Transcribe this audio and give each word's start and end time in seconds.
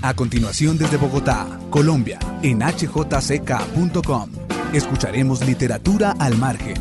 A 0.00 0.14
continuación 0.14 0.78
desde 0.78 0.96
Bogotá, 0.96 1.44
Colombia, 1.70 2.20
en 2.42 2.60
hjck.com, 2.60 4.30
escucharemos 4.72 5.44
literatura 5.44 6.14
al 6.20 6.36
margen. 6.36 6.76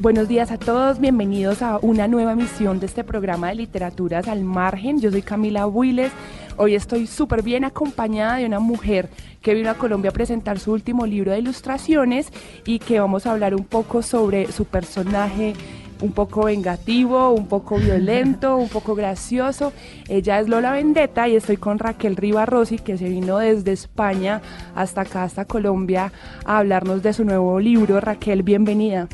Buenos 0.00 0.26
días 0.26 0.50
a 0.50 0.58
todos, 0.58 0.98
bienvenidos 0.98 1.62
a 1.62 1.78
una 1.78 2.08
nueva 2.08 2.32
emisión 2.32 2.80
de 2.80 2.86
este 2.86 3.04
programa 3.04 3.48
de 3.48 3.54
Literaturas 3.54 4.26
al 4.26 4.42
Margen. 4.42 5.00
Yo 5.00 5.12
soy 5.12 5.22
Camila 5.22 5.64
Builes. 5.66 6.10
Hoy 6.56 6.74
estoy 6.74 7.06
súper 7.06 7.42
bien 7.42 7.64
acompañada 7.64 8.36
de 8.36 8.46
una 8.46 8.58
mujer 8.58 9.10
que 9.42 9.54
vino 9.54 9.70
a 9.70 9.74
Colombia 9.74 10.10
a 10.10 10.12
presentar 10.14 10.58
su 10.58 10.72
último 10.72 11.06
libro 11.06 11.30
de 11.30 11.38
ilustraciones 11.38 12.32
y 12.64 12.80
que 12.80 12.98
vamos 12.98 13.26
a 13.26 13.32
hablar 13.32 13.54
un 13.54 13.64
poco 13.64 14.02
sobre 14.02 14.50
su 14.50 14.64
personaje 14.64 15.54
un 16.00 16.12
poco 16.12 16.44
vengativo, 16.44 17.30
un 17.30 17.46
poco 17.46 17.76
violento, 17.76 18.56
un 18.56 18.68
poco 18.68 18.94
gracioso. 18.94 19.72
Ella 20.08 20.40
es 20.40 20.48
Lola 20.48 20.72
Vendetta 20.72 21.28
y 21.28 21.36
estoy 21.36 21.56
con 21.56 21.78
Raquel 21.78 22.16
Rossi, 22.46 22.78
que 22.78 22.98
se 22.98 23.08
vino 23.08 23.38
desde 23.38 23.72
España 23.72 24.42
hasta 24.74 25.02
acá, 25.02 25.22
hasta 25.22 25.44
Colombia, 25.44 26.12
a 26.44 26.58
hablarnos 26.58 27.02
de 27.02 27.12
su 27.12 27.24
nuevo 27.24 27.58
libro. 27.60 28.00
Raquel, 28.00 28.42
bienvenida. 28.42 29.08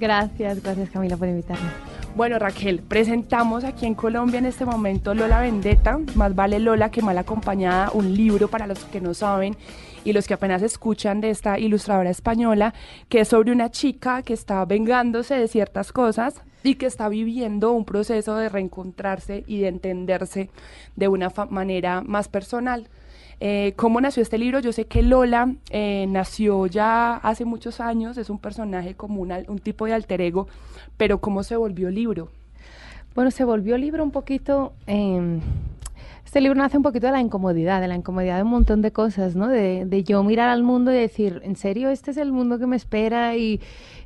Gracias, 0.00 0.62
gracias 0.62 0.90
Camila 0.90 1.16
por 1.16 1.28
invitarme. 1.28 1.68
Bueno, 2.14 2.38
Raquel, 2.38 2.80
presentamos 2.80 3.64
aquí 3.64 3.84
en 3.84 3.94
Colombia 3.94 4.38
en 4.38 4.46
este 4.46 4.64
momento 4.64 5.14
Lola 5.14 5.40
Vendetta, 5.40 5.98
más 6.14 6.34
vale 6.34 6.58
Lola 6.58 6.90
que 6.90 7.02
mal 7.02 7.18
acompañada, 7.18 7.90
un 7.92 8.14
libro 8.14 8.48
para 8.48 8.66
los 8.66 8.78
que 8.84 9.02
no 9.02 9.12
saben 9.12 9.54
y 10.06 10.12
los 10.12 10.28
que 10.28 10.34
apenas 10.34 10.62
escuchan 10.62 11.20
de 11.20 11.30
esta 11.30 11.58
ilustradora 11.58 12.10
española, 12.10 12.74
que 13.08 13.20
es 13.20 13.28
sobre 13.28 13.50
una 13.50 13.72
chica 13.72 14.22
que 14.22 14.34
está 14.34 14.64
vengándose 14.64 15.34
de 15.34 15.48
ciertas 15.48 15.90
cosas 15.90 16.42
y 16.62 16.76
que 16.76 16.86
está 16.86 17.08
viviendo 17.08 17.72
un 17.72 17.84
proceso 17.84 18.36
de 18.36 18.48
reencontrarse 18.48 19.42
y 19.48 19.58
de 19.58 19.68
entenderse 19.68 20.48
de 20.94 21.08
una 21.08 21.32
manera 21.50 22.02
más 22.02 22.28
personal. 22.28 22.88
Eh, 23.40 23.72
¿Cómo 23.74 24.00
nació 24.00 24.22
este 24.22 24.38
libro? 24.38 24.60
Yo 24.60 24.72
sé 24.72 24.86
que 24.86 25.02
Lola 25.02 25.52
eh, 25.70 26.06
nació 26.08 26.66
ya 26.66 27.16
hace 27.16 27.44
muchos 27.44 27.80
años, 27.80 28.16
es 28.16 28.30
un 28.30 28.38
personaje 28.38 28.94
como 28.94 29.22
un 29.22 29.58
tipo 29.58 29.86
de 29.86 29.94
alter 29.94 30.20
ego, 30.20 30.46
pero 30.96 31.20
¿cómo 31.20 31.42
se 31.42 31.56
volvió 31.56 31.90
libro? 31.90 32.30
Bueno, 33.16 33.32
se 33.32 33.42
volvió 33.42 33.76
libro 33.76 34.04
un 34.04 34.12
poquito... 34.12 34.72
Eh 34.86 35.40
este 36.26 36.40
libro 36.40 36.58
nace 36.58 36.76
un 36.76 36.82
poquito 36.82 37.06
de 37.06 37.12
la 37.12 37.20
incomodidad, 37.20 37.80
de 37.80 37.86
la 37.86 37.94
incomodidad 37.94 38.38
de 38.38 38.42
un 38.42 38.50
montón 38.50 38.82
de 38.82 38.90
cosas, 38.90 39.36
¿no? 39.36 39.46
De, 39.46 40.02
yo 40.02 40.24
mirar 40.24 40.48
al 40.48 40.64
mundo 40.64 40.90
y 40.90 40.96
decir, 40.96 41.40
¿en 41.44 41.54
serio 41.54 41.88
este 41.88 42.10
es 42.10 42.16
el 42.16 42.32
mundo 42.32 42.58
que 42.58 42.66
me 42.66 42.74
espera? 42.74 43.36
Y, 43.36 43.60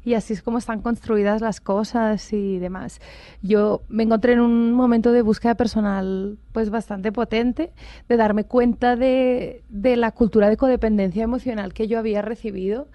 y 0.05 0.13
así 0.13 0.35
es 0.35 0.43
como 0.43 0.59
están 0.59 0.83
construidas 0.83 1.41
las 1.41 1.63
cosas 1.63 2.35
y 2.35 2.59
demás. 2.59 3.01
Yo 3.41 3.81
me 3.89 4.03
encontré 4.03 4.35
en 4.35 4.41
un 4.41 4.73
momento 4.73 5.13
de 5.13 5.23
búsqueda 5.23 5.55
personal 5.55 6.37
pues 6.53 6.69
bastante 6.69 7.11
potente, 7.11 7.73
de 8.07 8.17
darme 8.19 8.45
cuenta 8.45 8.97
de, 8.97 9.63
de 9.71 9.97
la 9.97 10.13
cultura 10.13 10.51
de 10.51 10.59
codependencia 10.59 11.25
emocional 11.25 11.73
que 11.73 11.89
yo 11.89 11.99
había 11.99 12.21
recibido 12.21 12.89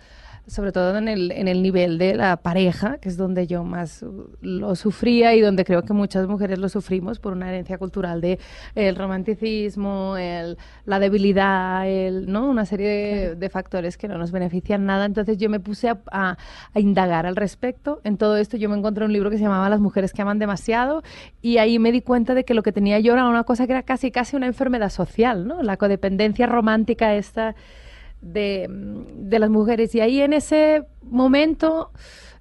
sobre 0.47 0.71
todo 0.71 0.97
en 0.97 1.07
el, 1.07 1.31
en 1.31 1.47
el 1.47 1.63
nivel 1.63 1.97
de 1.97 2.15
la 2.15 2.37
pareja, 2.37 2.97
que 2.99 3.09
es 3.09 3.17
donde 3.17 3.47
yo 3.47 3.63
más 3.63 4.05
lo 4.41 4.75
sufría 4.75 5.33
y 5.33 5.41
donde 5.41 5.65
creo 5.65 5.83
que 5.83 5.93
muchas 5.93 6.27
mujeres 6.27 6.59
lo 6.59 6.69
sufrimos 6.69 7.19
por 7.19 7.33
una 7.33 7.49
herencia 7.49 7.77
cultural 7.77 8.21
de 8.21 8.39
el 8.75 8.95
romanticismo, 8.95 10.17
el, 10.17 10.57
la 10.85 10.99
debilidad, 10.99 11.87
el, 11.87 12.31
¿no? 12.31 12.47
una 12.49 12.65
serie 12.65 13.35
de, 13.35 13.49
factores 13.49 13.97
que 13.97 14.07
no 14.07 14.17
nos 14.17 14.31
benefician 14.31 14.85
nada. 14.85 15.05
Entonces 15.05 15.37
yo 15.37 15.49
me 15.49 15.59
puse 15.59 15.89
a, 15.89 15.99
a, 16.11 16.37
indagar 16.79 17.25
al 17.25 17.35
respecto. 17.35 18.01
En 18.03 18.17
todo 18.17 18.37
esto 18.37 18.57
yo 18.57 18.69
me 18.69 18.77
encontré 18.77 19.05
un 19.05 19.13
libro 19.13 19.29
que 19.29 19.37
se 19.37 19.43
llamaba 19.43 19.69
Las 19.69 19.79
mujeres 19.79 20.13
que 20.13 20.21
aman 20.21 20.39
demasiado 20.39 21.03
y 21.41 21.57
ahí 21.57 21.79
me 21.79 21.91
di 21.91 22.01
cuenta 22.01 22.33
de 22.33 22.43
que 22.43 22.53
lo 22.53 22.63
que 22.63 22.71
tenía 22.71 22.99
yo 22.99 23.13
era 23.13 23.27
una 23.27 23.43
cosa 23.43 23.65
que 23.65 23.73
era 23.73 23.83
casi 23.83 24.11
casi 24.11 24.35
una 24.35 24.47
enfermedad 24.47 24.89
social, 24.89 25.47
¿no? 25.47 25.63
la 25.63 25.77
codependencia 25.77 26.47
romántica 26.47 27.15
esta 27.15 27.55
de, 28.21 28.67
las 29.29 29.49
mujeres. 29.49 29.93
Y 29.95 30.01
ahí 30.01 30.21
en 30.21 30.33
ese 30.33 30.83
momento 31.03 31.91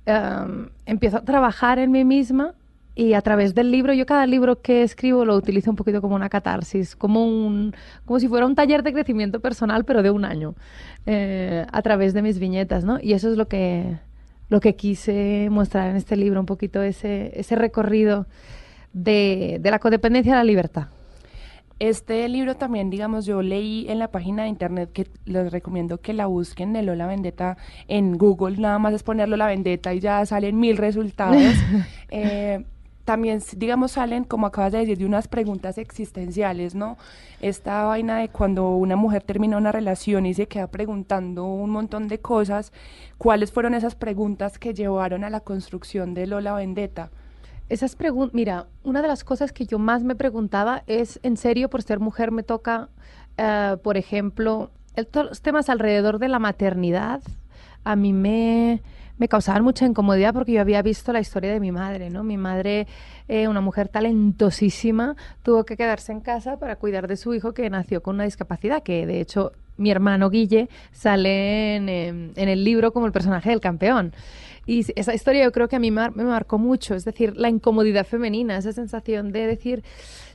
em, 0.06 0.70
empiezo 0.86 1.18
a 1.18 1.24
trabajar 1.24 1.78
en 1.78 1.90
mí 1.90 2.04
misma 2.04 2.54
y 2.96 3.14
a 3.14 3.22
través 3.22 3.54
del 3.54 3.72
libro, 3.72 3.92
yo 3.92 4.06
cada 4.06 4.24
libro 4.26 4.62
que 4.62 4.82
escribo 4.82 5.24
lo 5.24 5.34
utilizo 5.36 5.70
un 5.70 5.76
poquito 5.76 6.00
como 6.00 6.14
una 6.14 6.28
catarsis, 6.28 6.94
como, 6.94 7.26
un, 7.26 7.74
como 8.04 8.20
si 8.20 8.28
fuera 8.28 8.46
un 8.46 8.54
taller 8.54 8.84
de 8.84 8.92
crecimiento 8.92 9.40
personal, 9.40 9.84
pero 9.84 10.02
de 10.02 10.10
un 10.10 10.24
año, 10.24 10.54
eh, 11.06 11.66
a 11.72 11.82
través 11.82 12.14
de 12.14 12.22
mis 12.22 12.38
viñetas, 12.38 12.84
¿no? 12.84 12.98
Y 13.02 13.14
eso 13.14 13.30
es 13.30 13.36
lo 13.36 13.48
que, 13.48 13.98
lo 14.48 14.60
que 14.60 14.76
quise 14.76 15.48
mostrar 15.50 15.90
en 15.90 15.96
este 15.96 16.16
libro, 16.16 16.38
un 16.38 16.46
poquito 16.46 16.82
ese, 16.82 17.32
ese 17.34 17.56
recorrido 17.56 18.26
de, 18.92 19.58
de 19.60 19.70
la 19.72 19.80
codependencia 19.80 20.34
a 20.34 20.36
la 20.36 20.44
libertad. 20.44 20.86
Este 21.88 22.26
libro 22.30 22.56
también, 22.56 22.88
digamos, 22.88 23.26
yo 23.26 23.42
leí 23.42 23.86
en 23.90 23.98
la 23.98 24.08
página 24.08 24.44
de 24.44 24.48
internet 24.48 24.90
que 24.90 25.06
les 25.26 25.52
recomiendo 25.52 25.98
que 25.98 26.14
la 26.14 26.24
busquen 26.24 26.72
de 26.72 26.80
Lola 26.80 27.06
Vendetta 27.06 27.58
en 27.88 28.16
Google, 28.16 28.56
nada 28.56 28.78
más 28.78 28.94
es 28.94 29.02
ponerlo 29.02 29.36
la 29.36 29.48
Vendetta 29.48 29.92
y 29.92 30.00
ya 30.00 30.24
salen 30.24 30.58
mil 30.58 30.78
resultados. 30.78 31.42
Eh, 32.16 32.64
también, 33.04 33.42
digamos, 33.56 33.92
salen, 33.92 34.22
como 34.22 34.46
acabas 34.46 34.70
de 34.70 34.78
decir, 34.78 34.98
de 34.98 35.04
unas 35.04 35.26
preguntas 35.26 35.78
existenciales, 35.78 36.76
¿no? 36.76 36.96
Esta 37.40 37.82
vaina 37.84 38.18
de 38.18 38.28
cuando 38.28 38.70
una 38.70 38.94
mujer 38.94 39.24
termina 39.24 39.56
una 39.56 39.72
relación 39.72 40.24
y 40.24 40.32
se 40.32 40.46
queda 40.46 40.68
preguntando 40.68 41.44
un 41.44 41.70
montón 41.70 42.06
de 42.06 42.20
cosas, 42.20 42.72
¿cuáles 43.18 43.50
fueron 43.50 43.74
esas 43.74 43.96
preguntas 43.96 44.60
que 44.60 44.74
llevaron 44.74 45.24
a 45.24 45.30
la 45.30 45.40
construcción 45.40 46.14
de 46.14 46.28
Lola 46.28 46.54
Vendetta? 46.54 47.10
Esas 47.68 47.96
preguntas, 47.96 48.34
mira, 48.34 48.66
una 48.82 49.00
de 49.00 49.08
las 49.08 49.24
cosas 49.24 49.52
que 49.52 49.64
yo 49.64 49.78
más 49.78 50.04
me 50.04 50.14
preguntaba 50.14 50.82
es, 50.86 51.18
¿en 51.22 51.38
serio 51.38 51.70
por 51.70 51.82
ser 51.82 51.98
mujer 51.98 52.30
me 52.30 52.42
toca, 52.42 52.90
eh, 53.38 53.76
por 53.82 53.96
ejemplo, 53.96 54.70
los 55.14 55.40
temas 55.40 55.70
alrededor 55.70 56.18
de 56.18 56.28
la 56.28 56.38
maternidad? 56.38 57.22
A 57.82 57.96
mí 57.96 58.12
me, 58.12 58.82
me 59.16 59.28
causaban 59.28 59.64
mucha 59.64 59.86
incomodidad 59.86 60.34
porque 60.34 60.52
yo 60.52 60.60
había 60.60 60.82
visto 60.82 61.10
la 61.14 61.20
historia 61.20 61.52
de 61.52 61.60
mi 61.60 61.72
madre, 61.72 62.10
¿no? 62.10 62.22
Mi 62.22 62.36
madre, 62.36 62.86
eh, 63.28 63.48
una 63.48 63.62
mujer 63.62 63.88
talentosísima, 63.88 65.16
tuvo 65.42 65.64
que 65.64 65.78
quedarse 65.78 66.12
en 66.12 66.20
casa 66.20 66.58
para 66.58 66.76
cuidar 66.76 67.08
de 67.08 67.16
su 67.16 67.32
hijo 67.32 67.54
que 67.54 67.70
nació 67.70 68.02
con 68.02 68.16
una 68.16 68.24
discapacidad, 68.24 68.82
que 68.82 69.06
de 69.06 69.22
hecho 69.22 69.52
mi 69.78 69.90
hermano 69.90 70.28
Guille 70.28 70.68
sale 70.92 71.76
en, 71.76 71.88
en 71.88 72.48
el 72.48 72.62
libro 72.62 72.92
como 72.92 73.06
el 73.06 73.12
personaje 73.12 73.48
del 73.48 73.60
campeón. 73.60 74.12
Y 74.66 74.86
esa 74.96 75.14
historia 75.14 75.44
yo 75.44 75.52
creo 75.52 75.68
que 75.68 75.76
a 75.76 75.78
mí 75.78 75.90
me, 75.90 76.08
marcó 76.10 76.58
mucho, 76.58 76.94
es 76.94 77.04
decir, 77.04 77.36
la 77.36 77.48
incomodidad 77.48 78.06
femenina, 78.06 78.56
esa 78.56 78.72
sensación 78.72 79.32
de 79.32 79.46
decir, 79.46 79.84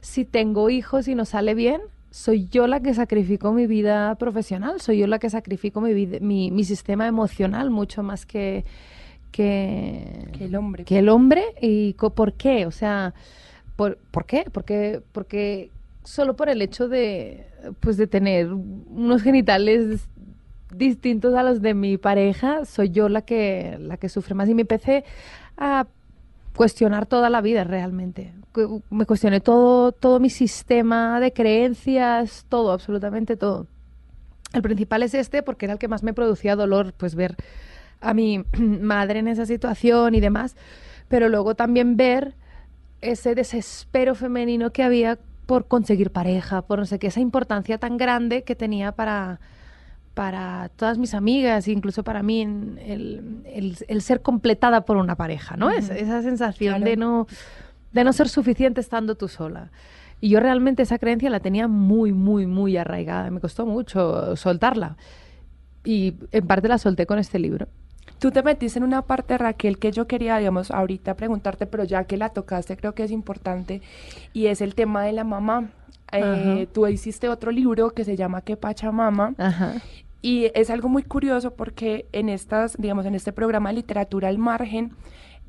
si 0.02 0.26
tengo 0.26 0.70
hijos 0.70 1.08
y 1.08 1.16
no 1.16 1.26
sale 1.26 1.56
bien, 1.56 1.82
soy 2.12 2.48
yo 2.50 2.68
la 2.68 2.80
que 2.80 2.94
sacrifico 2.94 3.54
mi 3.54 3.68
vida 3.68 4.16
profesional, 4.16 4.82
soy 4.82 5.00
yo 5.00 5.08
la 5.08 5.20
que 5.20 5.30
sacrifico 5.30 5.82
mi, 5.82 5.94
mi, 6.20 6.52
mi 6.52 6.64
sistema 6.64 7.08
emocional 7.08 7.70
mucho 7.70 8.04
más 8.04 8.26
que, 8.26 8.66
que, 9.32 10.30
el 10.40 10.56
hombre. 10.56 10.86
Que 10.86 11.00
el 11.00 11.10
hombre. 11.10 11.44
¿Y 11.62 11.94
por 11.94 12.34
qué? 12.34 12.66
O 12.66 12.72
sea, 12.72 13.14
¿por, 13.76 13.98
¿por 14.12 14.26
qué? 14.26 14.46
Porque, 14.52 15.02
porque 15.12 15.70
solo 16.04 16.36
por 16.36 16.50
el 16.50 16.62
hecho 16.62 16.88
de, 16.88 17.48
pues, 17.80 17.98
de 17.98 18.08
tener 18.08 18.52
unos 18.52 19.22
genitales 19.22 20.08
distintos 20.74 21.36
a 21.36 21.44
los 21.44 21.62
de 21.62 21.74
mi 21.74 21.98
pareja, 21.98 22.66
soy 22.66 22.90
yo 22.90 23.10
la 23.10 23.22
que, 23.22 23.78
la 23.80 23.98
que 23.98 24.10
sufre 24.10 24.36
más. 24.36 24.50
Y 24.50 24.54
me 24.54 24.62
empecé 24.62 25.04
a 25.58 25.88
cuestionar 26.56 27.06
toda 27.06 27.30
la 27.30 27.42
vida 27.42 27.64
realmente. 27.64 28.34
Me 28.90 29.06
cuestioné 29.06 29.40
todo, 29.40 29.92
todo 29.92 30.20
mi 30.20 30.30
sistema 30.30 31.20
de 31.20 31.32
creencias, 31.32 32.46
todo, 32.50 32.72
absolutamente 32.72 33.38
todo. 33.38 33.68
El 34.54 34.62
principal 34.62 35.04
es 35.04 35.14
este 35.14 35.44
porque 35.44 35.66
era 35.66 35.74
el 35.74 35.80
que 35.80 35.88
más 35.88 36.04
me 36.04 36.14
producía 36.14 36.56
dolor, 36.56 36.94
pues 36.98 37.16
ver 37.16 37.36
a 38.02 38.14
mi 38.14 38.44
madre 38.82 39.20
en 39.20 39.28
esa 39.28 39.46
situación 39.46 40.16
y 40.16 40.20
demás, 40.20 40.56
pero 41.08 41.30
luego 41.30 41.56
también 41.56 41.98
ver 41.98 42.36
ese 43.02 43.36
desespero 43.36 44.16
femenino 44.16 44.72
que 44.72 44.84
había 44.84 45.18
por 45.46 45.68
conseguir 45.68 46.12
pareja, 46.12 46.62
por 46.62 46.80
no 46.80 46.86
sé 46.86 47.00
qué, 47.00 47.08
esa 47.08 47.22
importancia 47.22 47.78
tan 47.78 47.98
grande 47.98 48.44
que 48.44 48.56
tenía 48.56 48.92
para, 48.92 49.40
para 50.20 50.68
todas 50.76 50.98
mis 50.98 51.14
amigas, 51.14 51.70
incluso 51.70 52.04
para 52.04 52.24
mí, 52.24 52.42
el, 52.42 53.42
el, 53.88 54.02
ser 54.02 54.22
completada 54.22 54.82
por 54.82 54.98
una 54.98 55.16
pareja, 55.16 55.56
¿no? 55.56 55.70
es, 55.70 55.90
esa 55.90 56.22
sensación 56.22 56.84
de, 56.84 56.98
no, 56.98 57.26
de 57.94 58.04
no 58.04 58.12
ser 58.12 58.28
suficiente 58.28 58.82
estando 58.82 59.16
tú 59.16 59.30
sola. 59.30 59.72
Y 60.20 60.28
yo 60.28 60.42
realmente 60.42 60.84
esa 60.84 61.00
creencia 61.00 61.30
la 61.30 61.40
tenía 61.40 61.70
muy, 61.70 62.12
muy, 62.12 62.48
muy 62.48 62.76
arraigada. 62.76 63.32
Me 63.32 63.40
costó 63.40 63.66
mucho 63.66 64.36
soltarla. 64.36 64.98
Y 65.86 66.16
en 66.34 66.46
parte 66.46 66.68
la 66.68 66.80
solté 66.80 67.06
con 67.06 67.18
este 67.18 67.40
libro. 67.40 67.70
Tú 68.20 68.32
te 68.32 68.44
metiste 68.44 68.78
en 68.78 68.84
una 68.84 69.04
parte, 69.04 69.38
Raquel, 69.38 69.80
que 69.80 69.94
yo 69.94 70.06
quería, 70.06 70.38
digamos, 70.38 70.70
ahorita 70.70 71.16
preguntarte, 71.16 71.66
pero 71.66 71.86
ya 71.86 72.04
que 72.04 72.18
la 72.18 72.28
tocaste, 72.28 72.76
creo 72.76 72.94
que 72.94 73.04
es 73.04 73.12
importante, 73.12 73.82
y 74.34 74.48
es 74.48 74.60
el 74.60 74.76
tema 74.76 75.06
de 75.06 75.14
la 75.14 75.24
mamá. 75.24 75.70
Eh, 76.12 76.68
tú 76.74 76.86
hiciste 76.88 77.30
otro 77.30 77.52
libro 77.52 77.92
que 77.92 78.04
se 78.04 78.18
llama 78.18 78.42
Que 78.42 78.58
Pachamama. 78.58 79.34
Ajá. 79.38 79.76
Y 80.22 80.52
es 80.54 80.70
algo 80.70 80.90
muy 80.90 81.04
curioso 81.04 81.52
porque 81.52 82.06
en 82.12 82.30
estas, 82.30 82.76
digamos, 82.78 83.06
en 83.06 83.16
este 83.16 83.32
programa 83.32 83.70
de 83.70 83.76
literatura 83.76 84.28
al 84.28 84.38
margen, 84.38 84.92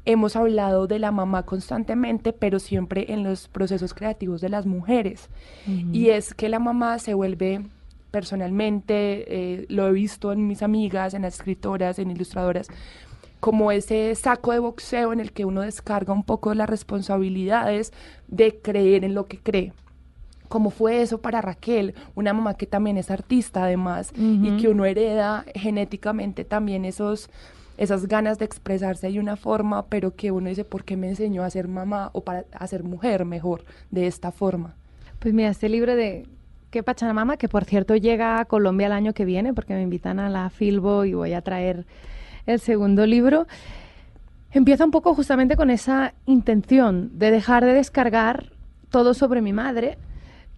hemos 0.05 0.37
hablado 0.37 0.87
de 0.87 0.99
la 0.99 1.11
mamá 1.11 1.45
constantemente, 1.45 2.33
pero 2.33 2.59
siempre 2.59 3.13
en 3.13 3.25
los 3.25 3.49
procesos 3.49 3.95
creativos 3.95 4.41
de 4.41 4.49
las 4.49 4.67
mujeres. 4.67 5.29
Y 5.93 6.11
es 6.11 6.35
que 6.35 6.49
la 6.49 6.59
mamá 6.59 6.99
se 6.99 7.15
vuelve 7.15 7.63
personalmente, 8.11 9.25
eh, 9.29 9.67
lo 9.69 9.87
he 9.87 9.93
visto 9.93 10.33
en 10.33 10.47
mis 10.47 10.63
amigas, 10.63 11.15
en 11.15 11.23
las 11.23 11.35
escritoras, 11.35 11.99
en 11.99 12.11
ilustradoras, 12.11 12.69
como 13.39 13.73
ese 13.73 14.15
saco 14.15 14.53
de 14.53 14.59
boxeo 14.59 15.13
en 15.13 15.21
el 15.21 15.33
que 15.33 15.45
uno 15.45 15.63
descarga 15.63 16.13
un 16.13 16.25
poco 16.25 16.55
las 16.55 16.69
responsabilidades 16.69 17.93
de 18.29 18.59
creer 18.61 19.05
en 19.05 19.15
lo 19.15 19.27
que 19.27 19.39
cree. 19.39 19.73
¿Cómo 20.51 20.71
fue 20.71 21.01
eso 21.01 21.19
para 21.19 21.41
Raquel? 21.41 21.95
Una 22.17 22.33
mamá 22.33 22.55
que 22.55 22.67
también 22.67 22.97
es 22.97 23.09
artista 23.09 23.63
además 23.63 24.13
y 24.19 24.57
que 24.57 24.69
uno 24.69 24.85
hereda 24.85 25.45
genéticamente 25.55 26.45
también 26.45 26.85
esos 26.85 27.31
esas 27.79 28.09
ganas 28.09 28.39
de 28.39 28.47
expresarse 28.47 29.13
de 29.13 29.21
una 29.21 29.37
forma, 29.37 29.87
pero 29.87 30.17
que 30.17 30.33
uno 30.33 30.49
dice, 30.49 30.65
¿por 30.65 30.83
qué 30.85 30.97
me 30.97 31.09
enseñó 31.09 31.45
a 31.45 31.51
ser 31.51 31.69
mamá 31.69 32.11
o 32.15 32.25
para 32.25 32.47
a 32.53 32.67
ser 32.67 32.83
mujer 32.83 33.25
mejor 33.25 33.65
de 33.93 34.09
esta 34.09 34.33
forma? 34.33 34.75
Pues 35.21 35.33
mira, 35.33 35.51
este 35.51 35.69
libro 35.69 35.95
de 35.95 36.27
¿Qué 36.73 36.83
Pachamama? 36.83 37.37
Que 37.37 37.49
por 37.49 37.65
cierto 37.65 37.95
llega 37.95 38.41
a 38.41 38.45
Colombia 38.45 38.89
el 38.89 38.93
año 38.93 39.15
que 39.15 39.25
viene 39.25 39.55
porque 39.55 39.75
me 39.75 39.83
invitan 39.83 40.19
a 40.19 40.29
la 40.29 40.51
Filbo 40.51 41.05
y 41.05 41.15
voy 41.15 41.33
a 41.33 41.43
traer 41.43 41.87
el 42.47 42.59
segundo 42.59 43.07
libro. 43.07 43.47
Empieza 44.51 44.85
un 44.85 44.91
poco 44.91 45.15
justamente 45.15 45.55
con 45.55 45.71
esa 45.71 46.13
intención 46.27 47.19
de 47.21 47.31
dejar 47.31 47.65
de 47.65 47.73
descargar 47.73 48.51
todo 48.91 49.15
sobre 49.15 49.43
mi 49.43 49.53
madre, 49.53 49.97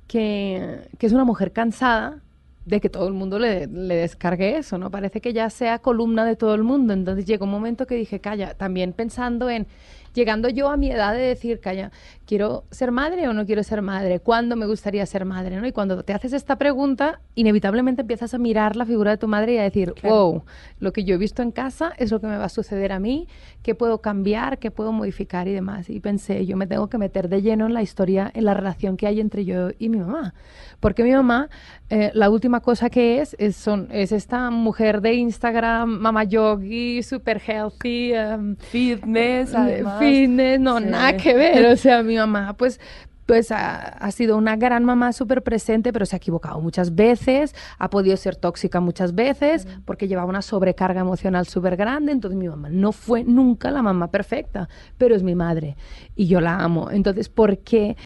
que, 0.06 0.88
que 0.98 1.06
es 1.06 1.12
una 1.12 1.24
mujer 1.24 1.52
cansada, 1.52 2.22
de 2.64 2.80
que 2.80 2.88
todo 2.88 3.08
el 3.08 3.14
mundo 3.14 3.38
le, 3.40 3.66
le, 3.66 3.96
descargue 3.96 4.56
eso, 4.56 4.78
¿no? 4.78 4.90
Parece 4.90 5.20
que 5.20 5.32
ya 5.32 5.50
sea 5.50 5.80
columna 5.80 6.24
de 6.24 6.36
todo 6.36 6.54
el 6.54 6.62
mundo. 6.62 6.92
Entonces 6.92 7.24
llegó 7.26 7.44
un 7.44 7.50
momento 7.50 7.86
que 7.86 7.96
dije, 7.96 8.20
calla, 8.20 8.54
también 8.54 8.92
pensando 8.92 9.50
en 9.50 9.66
llegando 10.14 10.48
yo 10.48 10.70
a 10.70 10.76
mi 10.76 10.90
edad 10.90 11.14
de 11.14 11.20
decir, 11.20 11.60
calla, 11.60 11.90
¿quiero 12.26 12.64
ser 12.70 12.92
madre 12.92 13.28
o 13.28 13.32
no 13.32 13.46
quiero 13.46 13.62
ser 13.62 13.82
madre? 13.82 14.20
¿Cuándo 14.20 14.56
me 14.56 14.66
gustaría 14.66 15.04
ser 15.06 15.24
madre? 15.24 15.56
¿no? 15.56 15.66
Y 15.66 15.72
cuando 15.72 16.02
te 16.02 16.12
haces 16.12 16.32
esta 16.32 16.56
pregunta, 16.56 17.20
inevitablemente 17.34 18.02
empiezas 18.02 18.34
a 18.34 18.38
mirar 18.38 18.76
la 18.76 18.86
figura 18.86 19.12
de 19.12 19.16
tu 19.18 19.28
madre 19.28 19.54
y 19.54 19.58
a 19.58 19.62
decir, 19.62 19.94
wow, 20.02 20.42
lo 20.80 20.92
que 20.92 21.04
yo 21.04 21.14
he 21.14 21.18
visto 21.18 21.42
en 21.42 21.50
casa 21.50 21.92
es 21.98 22.10
lo 22.10 22.20
que 22.20 22.26
me 22.26 22.36
va 22.36 22.44
a 22.44 22.48
suceder 22.48 22.92
a 22.92 22.98
mí, 22.98 23.28
qué 23.62 23.74
puedo 23.74 24.00
cambiar, 24.00 24.58
qué 24.58 24.70
puedo 24.70 24.92
modificar 24.92 25.48
y 25.48 25.52
demás. 25.52 25.88
Y 25.88 26.00
pensé, 26.00 26.46
yo 26.46 26.56
me 26.56 26.66
tengo 26.66 26.88
que 26.88 26.98
meter 26.98 27.28
de 27.28 27.42
lleno 27.42 27.66
en 27.66 27.74
la 27.74 27.82
historia, 27.82 28.30
en 28.34 28.44
la 28.44 28.54
relación 28.54 28.96
que 28.96 29.06
hay 29.06 29.20
entre 29.20 29.44
yo 29.44 29.70
y 29.78 29.88
mi 29.88 29.98
mamá. 29.98 30.34
Porque 30.80 31.04
mi 31.04 31.12
mamá, 31.12 31.48
eh, 31.90 32.10
la 32.14 32.28
última 32.28 32.60
cosa 32.60 32.90
que 32.90 33.20
es, 33.20 33.36
es, 33.38 33.54
son, 33.54 33.88
es 33.92 34.10
esta 34.10 34.50
mujer 34.50 35.00
de 35.00 35.14
Instagram, 35.14 35.88
mamá 35.88 36.24
yogi, 36.24 37.02
super 37.02 37.40
healthy, 37.40 38.14
um, 38.14 38.56
fitness, 38.56 39.54
además. 39.54 40.01
Fitness, 40.10 40.60
no, 40.60 40.80
nada 40.80 41.16
que 41.16 41.34
ver. 41.34 41.66
O 41.66 41.76
sea, 41.76 42.02
mi 42.02 42.16
mamá, 42.16 42.54
pues 42.56 42.80
pues 43.26 43.50
ha, 43.50 44.10
sido 44.10 44.36
una 44.36 44.56
gran 44.56 44.84
mamá 44.84 45.12
súper 45.12 45.42
presente, 45.42 45.92
pero 45.92 46.06
se 46.06 46.16
ha 46.16 46.18
equivocado 46.18 46.60
muchas 46.60 46.94
veces, 46.94 47.54
ha 47.78 47.88
podido 47.88 48.16
ser 48.16 48.36
tóxica 48.36 48.80
muchas 48.80 49.14
veces, 49.14 49.66
porque 49.84 50.08
llevaba 50.08 50.28
una 50.28 50.42
sobrecarga 50.42 51.00
emocional 51.00 51.46
súper 51.46 51.76
grande. 51.76 52.12
Entonces 52.12 52.38
mi 52.38 52.48
mamá 52.48 52.68
no 52.70 52.92
fue 52.92 53.24
nunca 53.24 53.70
la 53.70 53.82
mamá 53.82 54.10
perfecta, 54.10 54.68
pero 54.98 55.14
es 55.14 55.22
mi 55.22 55.34
madre 55.34 55.76
y 56.16 56.26
yo 56.26 56.40
la 56.40 56.58
amo. 56.58 56.90
Entonces, 56.90 57.28
¿por 57.28 57.58
qué? 57.58 57.96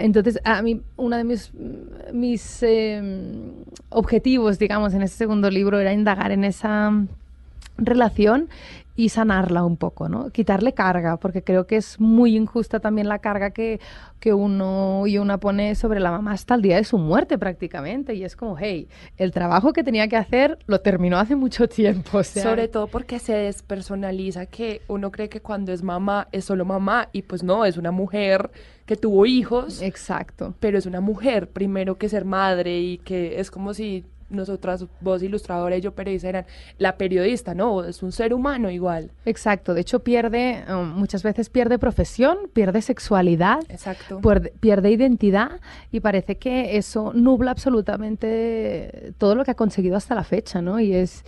Entonces, 0.00 0.40
a 0.44 0.62
mí, 0.62 0.80
uno 0.96 1.16
de 1.16 1.24
mis, 1.24 1.52
mis 2.12 2.62
em, 2.62 3.52
objetivos, 3.90 4.58
digamos, 4.58 4.94
en 4.94 5.02
ese 5.02 5.16
segundo 5.16 5.50
libro 5.50 5.78
era 5.78 5.92
indagar 5.92 6.32
en 6.32 6.44
esa 6.44 6.92
relación 7.80 8.48
y 9.00 9.08
sanarla 9.08 9.64
un 9.64 9.78
poco, 9.78 10.10
¿no? 10.10 10.30
Quitarle 10.30 10.74
carga, 10.74 11.16
porque 11.16 11.42
creo 11.42 11.66
que 11.66 11.76
es 11.76 11.98
muy 11.98 12.36
injusta 12.36 12.80
también 12.80 13.08
la 13.08 13.20
carga 13.20 13.50
que, 13.50 13.80
que 14.18 14.34
uno 14.34 15.06
y 15.06 15.16
una 15.16 15.38
pone 15.38 15.74
sobre 15.74 16.00
la 16.00 16.10
mamá 16.10 16.32
hasta 16.32 16.54
el 16.54 16.60
día 16.60 16.76
de 16.76 16.84
su 16.84 16.98
muerte 16.98 17.38
prácticamente. 17.38 18.14
Y 18.14 18.24
es 18.24 18.36
como, 18.36 18.58
hey, 18.58 18.88
el 19.16 19.32
trabajo 19.32 19.72
que 19.72 19.82
tenía 19.84 20.06
que 20.08 20.16
hacer 20.16 20.58
lo 20.66 20.80
terminó 20.80 21.18
hace 21.18 21.34
mucho 21.34 21.66
tiempo. 21.68 22.22
Sobre 22.22 22.68
todo 22.68 22.88
porque 22.88 23.18
se 23.18 23.32
despersonaliza 23.32 24.44
que 24.44 24.82
uno 24.86 25.10
cree 25.10 25.30
que 25.30 25.40
cuando 25.40 25.72
es 25.72 25.82
mamá 25.82 26.28
es 26.30 26.44
solo 26.44 26.66
mamá 26.66 27.08
y 27.12 27.22
pues 27.22 27.42
no, 27.42 27.64
es 27.64 27.78
una 27.78 27.92
mujer 27.92 28.50
que 28.84 28.96
tuvo 28.96 29.24
hijos. 29.24 29.80
Exacto. 29.80 30.54
Pero 30.60 30.76
es 30.76 30.84
una 30.84 31.00
mujer 31.00 31.48
primero 31.48 31.96
que 31.96 32.10
ser 32.10 32.26
madre 32.26 32.78
y 32.80 32.98
que 32.98 33.40
es 33.40 33.50
como 33.50 33.72
si 33.72 34.04
nosotras, 34.30 34.86
vos 35.00 35.22
ilustradora 35.22 35.76
y 35.76 35.80
yo 35.80 35.92
periodista, 35.92 36.28
eran 36.28 36.46
la 36.78 36.96
periodista, 36.96 37.54
¿no? 37.54 37.84
Es 37.84 38.02
un 38.02 38.12
ser 38.12 38.32
humano 38.32 38.70
igual. 38.70 39.10
Exacto, 39.24 39.74
de 39.74 39.82
hecho 39.82 40.00
pierde, 40.00 40.64
um, 40.68 40.88
muchas 40.88 41.22
veces 41.22 41.50
pierde 41.50 41.78
profesión, 41.78 42.38
pierde 42.52 42.82
sexualidad, 42.82 43.60
Exacto. 43.68 44.20
Pierde, 44.60 44.90
identidad 44.90 45.60
y 45.92 46.00
parece 46.00 46.36
que 46.36 46.76
eso 46.76 47.12
nubla 47.14 47.50
absolutamente 47.50 49.14
todo 49.18 49.34
lo 49.34 49.44
que 49.44 49.52
ha 49.52 49.54
conseguido 49.54 49.96
hasta 49.96 50.14
la 50.14 50.24
fecha, 50.24 50.62
¿no? 50.62 50.80
Y 50.80 50.94
es, 50.94 51.24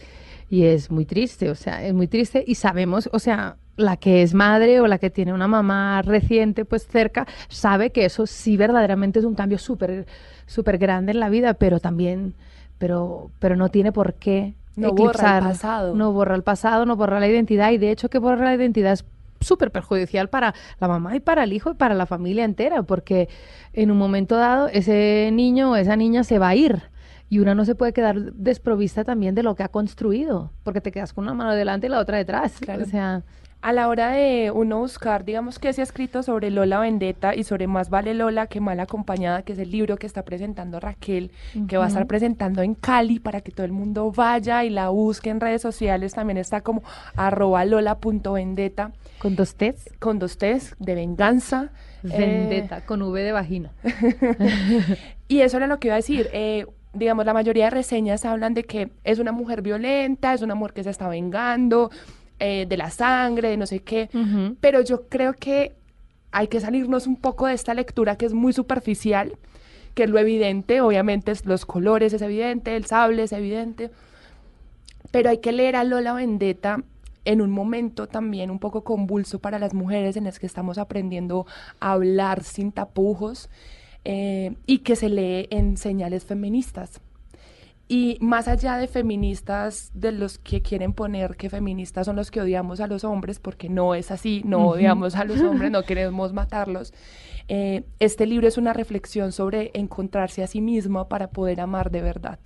y 0.49 0.65
es 0.65 0.91
muy 0.91 1.05
triste, 1.05 1.51
o 1.51 1.55
sea, 1.55 1.85
es 1.85 1.93
muy 1.95 2.09
triste 2.09 2.45
y 2.47 2.55
sabemos, 2.55 3.09
o 3.13 3.19
sea, 3.19 3.57
la 3.77 3.97
que 3.97 4.23
es 4.23 4.35
madre 4.35 4.81
o 4.81 4.87
la 4.87 4.99
que 4.99 5.11
tiene 5.11 5.33
una 5.33 5.49
mamá 5.49 6.03
reciente 6.03 6.67
pues 6.67 6.87
cerca 6.87 7.27
sabe 7.49 7.91
que 7.91 8.05
eso 8.05 8.27
sí 8.27 8.59
verdaderamente 8.59 9.19
es 9.19 9.25
un 9.25 9.35
cambio 9.35 9.57
súper 9.57 10.07
súper 10.47 10.79
grande 10.79 11.13
en 11.13 11.21
la 11.21 11.31
vida, 11.31 11.55
pero 11.55 11.81
también 11.81 12.35
pero, 12.83 13.31
pero 13.39 13.55
no 13.55 13.69
tiene 13.69 13.93
por 13.93 14.15
qué 14.15 14.55
no 14.75 14.91
borra 14.91 15.39
el 15.39 15.45
pasado. 15.45 15.95
No 15.95 16.11
borra 16.11 16.35
el 16.35 16.43
pasado, 16.43 16.85
no 16.85 16.97
borra 16.97 17.21
la 17.21 17.29
identidad 17.29 17.71
y 17.71 17.79
de 17.79 17.93
hecho 17.93 18.11
que 18.11 18.19
borra 18.19 18.45
la 18.45 18.55
identidad 18.57 18.95
es 18.95 19.05
súper 19.41 19.71
perjudicial 19.71 20.29
para 20.29 20.53
la 20.81 20.89
mamá 20.89 21.15
y 21.15 21.21
para 21.21 21.45
el 21.45 21.53
hijo 21.53 21.71
y 21.71 21.75
para 21.75 21.95
la 21.95 22.07
familia 22.07 22.45
entera, 22.45 22.83
porque 22.83 23.29
en 23.73 23.93
un 23.93 23.99
momento 23.99 24.35
dado 24.35 24.67
ese 24.67 25.31
niño 25.33 25.71
o 25.71 25.77
esa 25.77 25.95
niña 25.95 26.25
se 26.25 26.41
va 26.41 26.49
a 26.49 26.57
ir 26.57 26.83
y 27.31 27.39
una 27.39 27.55
no 27.55 27.65
se 27.65 27.77
puede 27.77 27.93
quedar 27.93 28.33
desprovista 28.33 29.05
también 29.05 29.37
de 29.37 29.45
lo 29.45 29.55
que 29.55 29.63
ha 29.63 29.69
construido, 29.69 30.51
porque 30.65 30.81
te 30.81 30.91
quedas 30.91 31.13
con 31.13 31.23
una 31.23 31.35
mano 31.35 31.55
delante 31.55 31.87
y 31.87 31.91
la 31.91 32.01
otra 32.01 32.19
detrás. 32.19 32.57
O 32.81 32.85
sea, 32.85 33.23
a 33.63 33.73
la 33.73 33.89
hora 33.89 34.11
de 34.11 34.51
uno 34.51 34.81
buscar, 34.81 35.25
digamos 35.25 35.61
que 35.61 35.73
se 35.73 35.81
ha 35.81 35.85
escrito 35.85 36.25
sobre 36.25 36.51
Lola 36.51 36.81
Vendetta 36.81 37.35
y 37.35 37.45
sobre 37.45 37.69
Más 37.69 37.91
vale 37.91 38.13
Lola 38.13 38.49
que 38.49 38.61
mal 38.61 38.81
acompañada, 38.81 39.43
que 39.43 39.53
es 39.53 39.59
el 39.61 39.71
libro 39.71 39.97
que 39.97 40.07
está 40.09 40.25
presentando 40.25 40.81
Raquel, 40.81 41.31
que 41.69 41.77
va 41.77 41.85
a 41.85 41.89
estar 41.89 42.09
presentando 42.09 42.63
en 42.63 42.75
Cali 42.75 43.21
para 43.21 43.41
que 43.41 43.53
todo 43.53 43.65
el 43.65 43.71
mundo 43.71 44.11
vaya 44.11 44.65
y 44.65 44.71
la 44.71 44.89
busque 44.89 45.31
en 45.31 45.41
redes 45.41 45.63
sociales. 45.63 46.13
También 46.15 46.39
está 46.39 46.61
como 46.63 46.83
arroba 47.15 47.65
lola.vendetta. 47.65 48.91
Con 49.21 49.37
dos 49.37 49.55
T's. 49.55 49.91
Con 50.01 50.19
dos 50.19 50.39
T's, 50.39 50.75
de 50.81 50.97
venganza. 50.97 51.71
Vendetta, 52.03 52.85
con 52.85 53.01
V 53.01 53.23
de 53.23 53.31
vagina. 53.31 53.71
y 55.29 55.41
eso 55.41 55.59
era 55.59 55.69
lo 55.69 55.79
que 55.79 55.87
iba 55.87 55.95
a 55.95 55.99
decir. 55.99 56.29
Eh, 56.33 56.67
digamos, 56.95 57.25
la 57.25 57.33
mayoría 57.33 57.67
de 57.67 57.71
reseñas 57.71 58.25
hablan 58.25 58.55
de 58.55 58.65
que 58.65 58.91
es 59.05 59.21
una 59.21 59.31
mujer 59.31 59.63
violenta, 59.63 60.35
es 60.35 60.43
una 60.43 60.57
mujer 60.57 60.75
que 60.75 60.85
se 60.85 60.91
está 60.91 61.09
vengando, 61.09 61.91
eh, 62.45 62.67
de 62.69 62.77
la 62.77 62.91
sangre, 62.91 63.51
de 63.51 63.57
no 63.57 63.67
sé 63.67 63.79
qué, 63.79 64.11
pero 64.61 64.81
yo 64.81 65.07
creo 65.07 65.33
que 65.33 65.77
hay 66.33 66.49
que 66.49 66.59
salirnos 66.59 67.07
un 67.07 67.15
poco 67.15 67.47
de 67.47 67.55
esta 67.55 67.73
lectura 67.73 68.17
que 68.17 68.27
es 68.27 68.33
muy 68.33 68.53
superficial, 68.53 69.37
que 69.95 70.03
es 70.03 70.11
lo 70.11 70.19
evidente, 70.19 70.81
obviamente 70.81 71.33
los 71.45 71.65
colores 71.65 72.13
es 72.13 72.21
evidente, 72.21 72.75
el 72.75 72.85
sable 72.85 73.23
es 73.23 73.33
evidente, 73.33 73.93
pero 75.13 75.31
hay 75.31 75.39
que 75.39 75.53
leer 75.53 75.77
a 75.77 75.85
Lola 75.85 76.15
Vendetta 76.15 76.83
en 77.25 77.43
un 77.43 77.53
momento 77.53 78.09
también 78.09 78.51
un 78.51 78.59
poco 78.59 78.83
convulso 78.83 79.39
para 79.39 79.61
las 79.61 79.73
mujeres 79.73 80.17
en 80.17 80.25
las 80.25 80.41
que 80.41 80.47
estamos 80.47 80.79
aprendiendo 80.79 81.47
a 81.79 81.93
hablar 81.93 82.43
sin 82.43 82.73
tapujos 82.73 83.51
eh, 84.05 84.57
y 84.67 84.79
que 84.79 84.97
se 84.97 85.09
lee 85.09 85.47
en 85.51 85.77
señales 85.77 86.25
feministas. 86.25 87.01
Y 87.89 88.17
más 88.21 88.49
allá 88.49 88.77
de 88.77 88.87
feministas, 88.87 89.91
de 89.95 90.13
los 90.13 90.39
que 90.39 90.63
quieren 90.63 90.93
poner 90.93 91.37
que 91.37 91.51
feministas 91.51 92.07
son 92.07 92.17
los 92.17 92.31
que 92.31 92.41
odiamos 92.41 92.81
a 92.81 92.87
los 92.87 93.05
hombres, 93.05 93.39
porque 93.39 93.69
no 93.69 93.95
es 93.95 94.11
así, 94.11 94.43
no 94.47 94.69
odiamos 94.69 95.15
a 95.15 95.25
los 95.25 95.41
hombres, 95.43 95.71
no 95.71 95.83
queremos 95.83 96.33
matarlos. 96.33 96.95
Eh, 97.49 97.85
este 97.99 98.27
libro 98.27 98.49
es 98.49 98.57
una 98.57 98.73
reflexión 98.73 99.33
sobre 99.33 99.71
encontrarse 99.75 100.43
a 100.43 100.47
sí 100.47 100.61
mismo 100.61 101.09
para 101.09 101.31
poder 101.31 101.61
amar 101.61 101.91
de 101.91 102.01
verdad. 102.03 102.39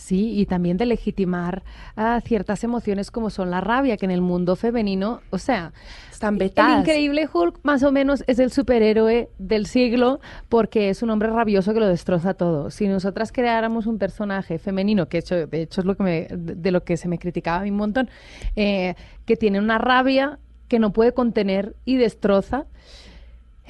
Sí, 0.00 0.40
y 0.40 0.46
también 0.46 0.78
de 0.78 0.86
legitimar 0.86 1.62
a 1.94 2.20
ciertas 2.22 2.64
emociones 2.64 3.10
como 3.10 3.28
son 3.28 3.50
la 3.50 3.60
rabia, 3.60 3.98
que 3.98 4.06
en 4.06 4.10
el 4.10 4.22
mundo 4.22 4.56
femenino, 4.56 5.20
o 5.28 5.38
sea, 5.38 5.72
están 6.10 6.38
vetadas. 6.38 6.72
El 6.72 6.80
increíble 6.80 7.28
Hulk 7.32 7.60
más 7.62 7.82
o 7.82 7.92
menos 7.92 8.24
es 8.26 8.38
el 8.38 8.50
superhéroe 8.50 9.28
del 9.38 9.66
siglo 9.66 10.20
porque 10.48 10.88
es 10.88 11.02
un 11.02 11.10
hombre 11.10 11.28
rabioso 11.28 11.74
que 11.74 11.80
lo 11.80 11.86
destroza 11.86 12.34
todo. 12.34 12.70
Si 12.70 12.88
nosotras 12.88 13.30
creáramos 13.30 13.86
un 13.86 13.98
personaje 13.98 14.58
femenino, 14.58 15.08
que 15.08 15.18
hecho, 15.18 15.46
de 15.46 15.62
hecho 15.62 15.82
es 15.82 15.86
lo 15.86 15.94
que 15.96 16.02
me, 16.02 16.28
de 16.30 16.70
lo 16.70 16.82
que 16.82 16.96
se 16.96 17.06
me 17.06 17.18
criticaba 17.18 17.62
un 17.64 17.76
montón, 17.76 18.08
eh, 18.56 18.94
que 19.26 19.36
tiene 19.36 19.58
una 19.58 19.76
rabia 19.76 20.38
que 20.66 20.78
no 20.78 20.92
puede 20.92 21.12
contener 21.12 21.76
y 21.84 21.96
destroza, 21.96 22.66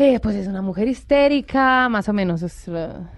eh, 0.01 0.19
pues 0.19 0.35
es 0.35 0.47
una 0.47 0.63
mujer 0.63 0.89
histérica, 0.89 1.91
más 1.91 2.09
o 2.09 2.15
menos 2.15 2.43
es 2.43 2.71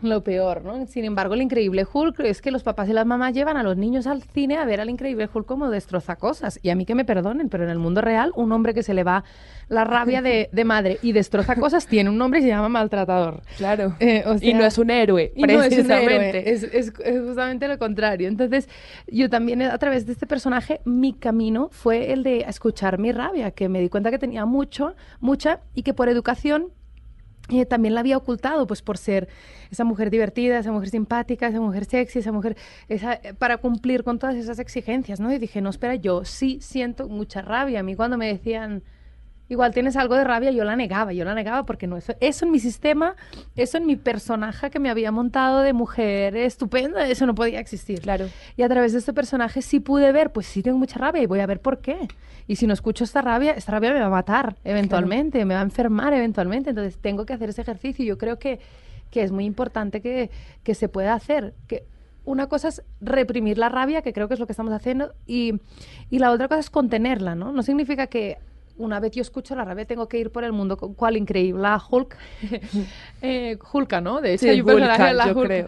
lo, 0.03 0.25
peor, 0.25 0.65
¿no? 0.65 0.85
Sin 0.89 1.05
embargo, 1.05 1.35
el 1.35 1.43
increíble 1.43 1.87
Hulk 1.91 2.19
es 2.21 2.43
que 2.43 2.51
los 2.51 2.65
papás 2.65 2.89
y 2.89 2.93
las 2.93 3.07
mamás 3.07 3.35
llevan 3.35 3.57
a 3.57 3.63
los 3.63 3.77
niños 3.77 4.09
al 4.09 4.21
cine 4.25 4.57
a 4.57 4.65
ver 4.65 4.81
al 4.81 4.91
increíble 4.91 5.29
Hulk 5.33 5.47
como 5.47 5.71
destroza 5.71 6.17
cosas. 6.17 6.59
Y 6.61 6.71
a 6.71 6.75
mí 6.75 6.85
que 6.85 6.97
me 6.97 7.05
perdonen, 7.05 7.49
pero 7.49 7.63
en 7.63 7.71
el 7.71 7.79
mundo 7.79 8.01
real, 8.01 8.33
un 8.35 8.51
hombre 8.51 8.75
que 8.75 8.83
se 8.83 8.95
le 8.95 9.05
va 9.05 9.23
la 9.69 9.85
rabia 9.85 10.23
de, 10.23 10.49
madre 10.65 10.99
y 11.03 11.13
destroza 11.13 11.55
cosas 11.55 11.87
tiene 11.87 12.11
un 12.11 12.19
nombre 12.19 12.41
y 12.41 12.43
se 12.43 12.49
llama 12.49 12.69
maltratador. 12.69 13.43
Claro. 13.59 13.95
Eh, 14.01 14.25
y 14.41 14.53
no 14.53 14.65
es 14.65 14.77
un 14.77 14.91
héroe, 14.91 15.33
y 15.37 15.43
No 15.43 15.63
es, 15.63 15.79
un 15.79 15.89
héroe. 15.89 16.51
Es, 16.51 16.93
justamente 16.93 17.69
lo 17.69 17.79
contrario. 17.79 18.27
Entonces, 18.27 18.69
yo 19.07 19.31
también 19.31 19.63
a 19.63 19.79
través 19.79 20.05
de 20.05 20.15
este 20.15 20.27
personaje, 20.27 20.81
mi 20.85 21.13
camino 21.13 21.69
fue 21.71 22.13
el 22.13 22.25
de 22.25 22.41
escuchar 22.41 22.99
mi 22.99 23.13
rabia, 23.13 23.53
que 23.53 23.69
me 23.69 23.81
di 23.81 23.89
cuenta 23.89 24.11
que 24.11 24.19
tenía 24.19 24.47
mucho, 24.47 24.97
mucha, 25.21 25.61
y 25.77 25.85
que 25.85 25.95
por 25.95 26.09
educación 26.09 26.72
eh, 27.49 27.67
también 27.67 27.95
la 27.95 28.01
había 28.01 28.17
ocultado, 28.17 28.67
pues 28.67 28.83
por 28.83 28.99
ser 28.99 29.29
esa 29.71 29.85
mujer 29.85 30.11
divertida, 30.11 30.59
esa 30.59 30.73
mujer 30.73 30.91
simpática, 30.91 31.49
esa 31.49 31.61
mujer 31.61 31.85
sexy, 31.85 32.21
esa 32.21 32.33
mujer, 32.33 32.57
eh, 32.89 33.35
para 33.39 33.57
cumplir 33.59 34.05
con 34.05 34.19
todas 34.19 34.37
esas 34.37 34.59
exigencias, 34.59 35.21
¿no? 35.21 35.33
Y 35.33 35.39
dije, 35.39 35.61
no, 35.61 35.71
espera, 35.71 35.95
yo 35.97 36.25
sí 36.25 36.59
siento 36.61 37.09
mucha 37.09 37.43
rabia. 37.43 37.81
A 37.81 37.83
mí 37.83 37.97
cuando 37.97 38.17
me 38.17 38.29
decían, 38.29 38.83
igual 39.53 39.73
tienes 39.73 39.97
algo 39.97 40.17
de 40.17 40.25
rabia, 40.25 40.51
yo 40.51 40.65
la 40.65 40.77
negaba, 40.77 41.13
yo 41.13 41.25
la 41.25 41.35
negaba 41.35 41.65
porque 41.65 41.87
no, 41.87 41.97
eso, 41.97 42.15
eso 42.21 42.47
en 42.47 42.51
mi 42.51 42.59
sistema, 42.59 43.15
eso 43.55 43.77
en 43.77 43.87
mi 43.87 43.97
personaje 43.97 44.71
que 44.71 44.79
me 44.79 44.91
había 44.91 45.13
montado 45.13 45.61
de 45.61 45.73
mujer 45.73 46.37
estupenda, 46.37 47.07
eso 47.07 47.27
no 47.27 47.35
podía 47.35 47.61
existir. 47.61 48.01
Claro. 48.01 48.29
Y 48.57 48.63
a 48.63 48.69
través 48.69 48.93
de 48.93 48.99
este 48.99 49.13
personaje 49.13 49.63
sí 49.63 49.81
pude 49.81 50.11
ver, 50.13 50.33
pues 50.33 50.47
sí 50.47 50.63
tengo 50.63 50.79
mucha 50.79 50.99
rabia 50.99 51.23
y 51.23 51.27
voy 51.27 51.41
a 51.41 51.47
ver 51.47 51.61
por 51.61 51.81
qué. 51.81 52.09
Y 52.49 52.57
si 52.57 52.67
no 52.67 52.73
escucho 52.73 53.05
esta 53.05 53.23
rabia, 53.23 53.53
esta 53.53 53.73
rabia 53.73 53.93
me 53.93 54.01
va 54.01 54.07
a 54.07 54.11
matar 54.11 54.57
eventualmente, 54.65 55.45
me 55.45 55.55
va 55.55 55.61
a 55.61 55.65
enfermar 55.65 56.13
eventualmente. 56.13 56.71
Entonces 56.71 56.99
tengo 56.99 57.27
que 57.27 57.35
hacer 57.35 57.51
ese 57.51 57.63
ejercicio. 57.63 58.05
Yo 58.05 58.19
creo 58.19 58.39
que, 58.39 58.59
que 59.11 59.23
es 59.23 59.31
muy 59.31 59.45
importante 59.45 60.01
que, 60.01 60.31
que 60.63 60.75
se 60.75 60.89
pueda 60.89 61.15
hacer. 61.15 61.55
Que 61.69 61.85
una 62.25 62.49
cosa 62.49 62.69
es 62.69 62.83
reprimir 63.01 63.59
la 63.59 63.69
rabia, 63.69 64.03
que 64.03 64.13
creo 64.13 64.29
que 64.29 64.35
es 64.35 64.41
lo 64.41 64.47
que 64.47 64.53
estamos 64.53 64.73
haciendo, 64.73 65.13
y, 65.27 65.61
y 66.11 66.19
la 66.19 66.31
otra 66.31 66.49
cosa 66.49 66.61
es 66.61 66.71
contenerla, 66.71 67.35
¿no? 67.35 67.53
No 67.53 67.63
significa 67.63 68.07
que 68.07 68.39
una 68.83 69.01
vez 69.01 69.13
yo 69.13 69.23
escucho 69.23 69.55
la 69.55 69.65
rabia 69.65 69.85
tengo 69.85 70.09
que 70.09 70.19
ir 70.19 70.31
por 70.31 70.45
el 70.45 70.53
mundo 70.53 70.77
con 70.77 70.95
cual 70.95 71.17
increíble 71.17 71.69
Hulk 71.91 72.17
eh, 73.23 73.59
Hulka 73.73 74.01
no 74.01 74.21
de 74.21 74.35
hecho 74.35 74.49
hay 74.49 74.63
personaje 74.63 75.15
la 75.15 75.33
Hulk, 75.33 75.47
creo. 75.47 75.67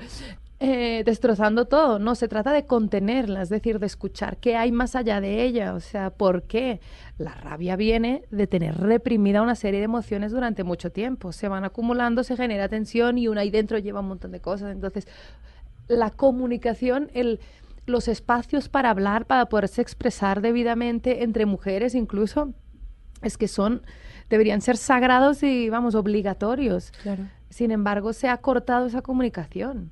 Eh, 0.66 1.02
destrozando 1.04 1.66
todo. 1.66 1.98
No, 1.98 2.14
se 2.14 2.26
trata 2.26 2.50
de 2.52 2.64
contenerla, 2.64 3.42
es 3.42 3.50
decir, 3.50 3.80
de 3.80 3.86
escuchar 3.86 4.38
qué 4.38 4.56
hay 4.56 4.72
más 4.72 4.96
allá 4.96 5.20
de 5.20 5.42
ella. 5.42 5.74
O 5.74 5.80
sea, 5.80 6.08
¿por 6.08 6.44
qué? 6.44 6.80
La 7.18 7.34
rabia 7.34 7.76
viene 7.76 8.22
de 8.30 8.46
tener 8.46 8.76
reprimida 8.78 9.42
una 9.42 9.56
serie 9.56 9.80
de 9.80 9.84
emociones 9.84 10.32
durante 10.32 10.64
mucho 10.64 10.90
tiempo. 10.90 11.32
Se 11.32 11.48
van 11.48 11.64
acumulando, 11.64 12.24
se 12.24 12.36
genera 12.36 12.68
tensión 12.68 13.18
y 13.18 13.28
una 13.28 13.42
ahí 13.42 13.50
dentro 13.50 13.78
lleva 13.78 14.00
un 14.00 14.08
montón 14.08 14.30
de 14.30 14.40
cosas. 14.40 14.72
Entonces, 14.72 15.06
la 15.86 16.10
comunicación, 16.10 17.10
el, 17.12 17.40
los 17.84 18.08
espacios 18.08 18.70
para 18.70 18.90
hablar, 18.90 19.26
para 19.26 19.46
poderse 19.46 19.82
expresar 19.82 20.40
debidamente 20.40 21.24
entre 21.24 21.46
mujeres 21.46 21.94
incluso, 21.94 22.54
es 23.24 23.36
que 23.36 23.48
son, 23.48 23.82
deberían 24.30 24.60
ser 24.60 24.76
sagrados 24.76 25.42
y, 25.42 25.68
vamos, 25.70 25.94
obligatorios. 25.94 26.92
Claro. 27.02 27.24
Sin 27.50 27.70
embargo, 27.70 28.12
se 28.12 28.28
ha 28.28 28.36
cortado 28.38 28.86
esa 28.86 29.02
comunicación. 29.02 29.90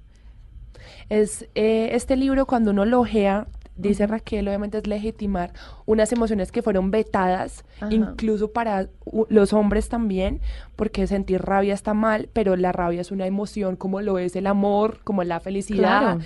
Es 1.09 1.49
eh, 1.55 1.91
este 1.93 2.17
libro 2.17 2.47
cuando 2.47 2.73
uno 2.73 2.85
lo 2.85 3.01
ojea, 3.01 3.47
dice 3.77 4.07
Raquel, 4.07 4.49
obviamente 4.49 4.79
es 4.79 4.87
legitimar 4.87 5.53
unas 5.87 6.13
emociones 6.13 6.53
que 6.53 6.63
fueron 6.63 6.91
vetadas, 6.91 7.65
incluso 7.91 8.53
para 8.53 8.89
los 9.29 9.53
hombres 9.53 9.89
también, 9.89 10.41
porque 10.77 11.07
sentir 11.07 11.41
rabia 11.43 11.75
está 11.75 11.95
mal, 11.95 12.29
pero 12.33 12.57
la 12.57 12.73
rabia 12.73 13.01
es 13.01 13.11
una 13.11 13.27
emoción 13.27 13.77
como 13.77 14.01
lo 14.01 14.19
es 14.19 14.37
el 14.37 14.47
amor, 14.47 15.01
como 15.05 15.25
la 15.25 15.41
felicidad. 15.41 16.19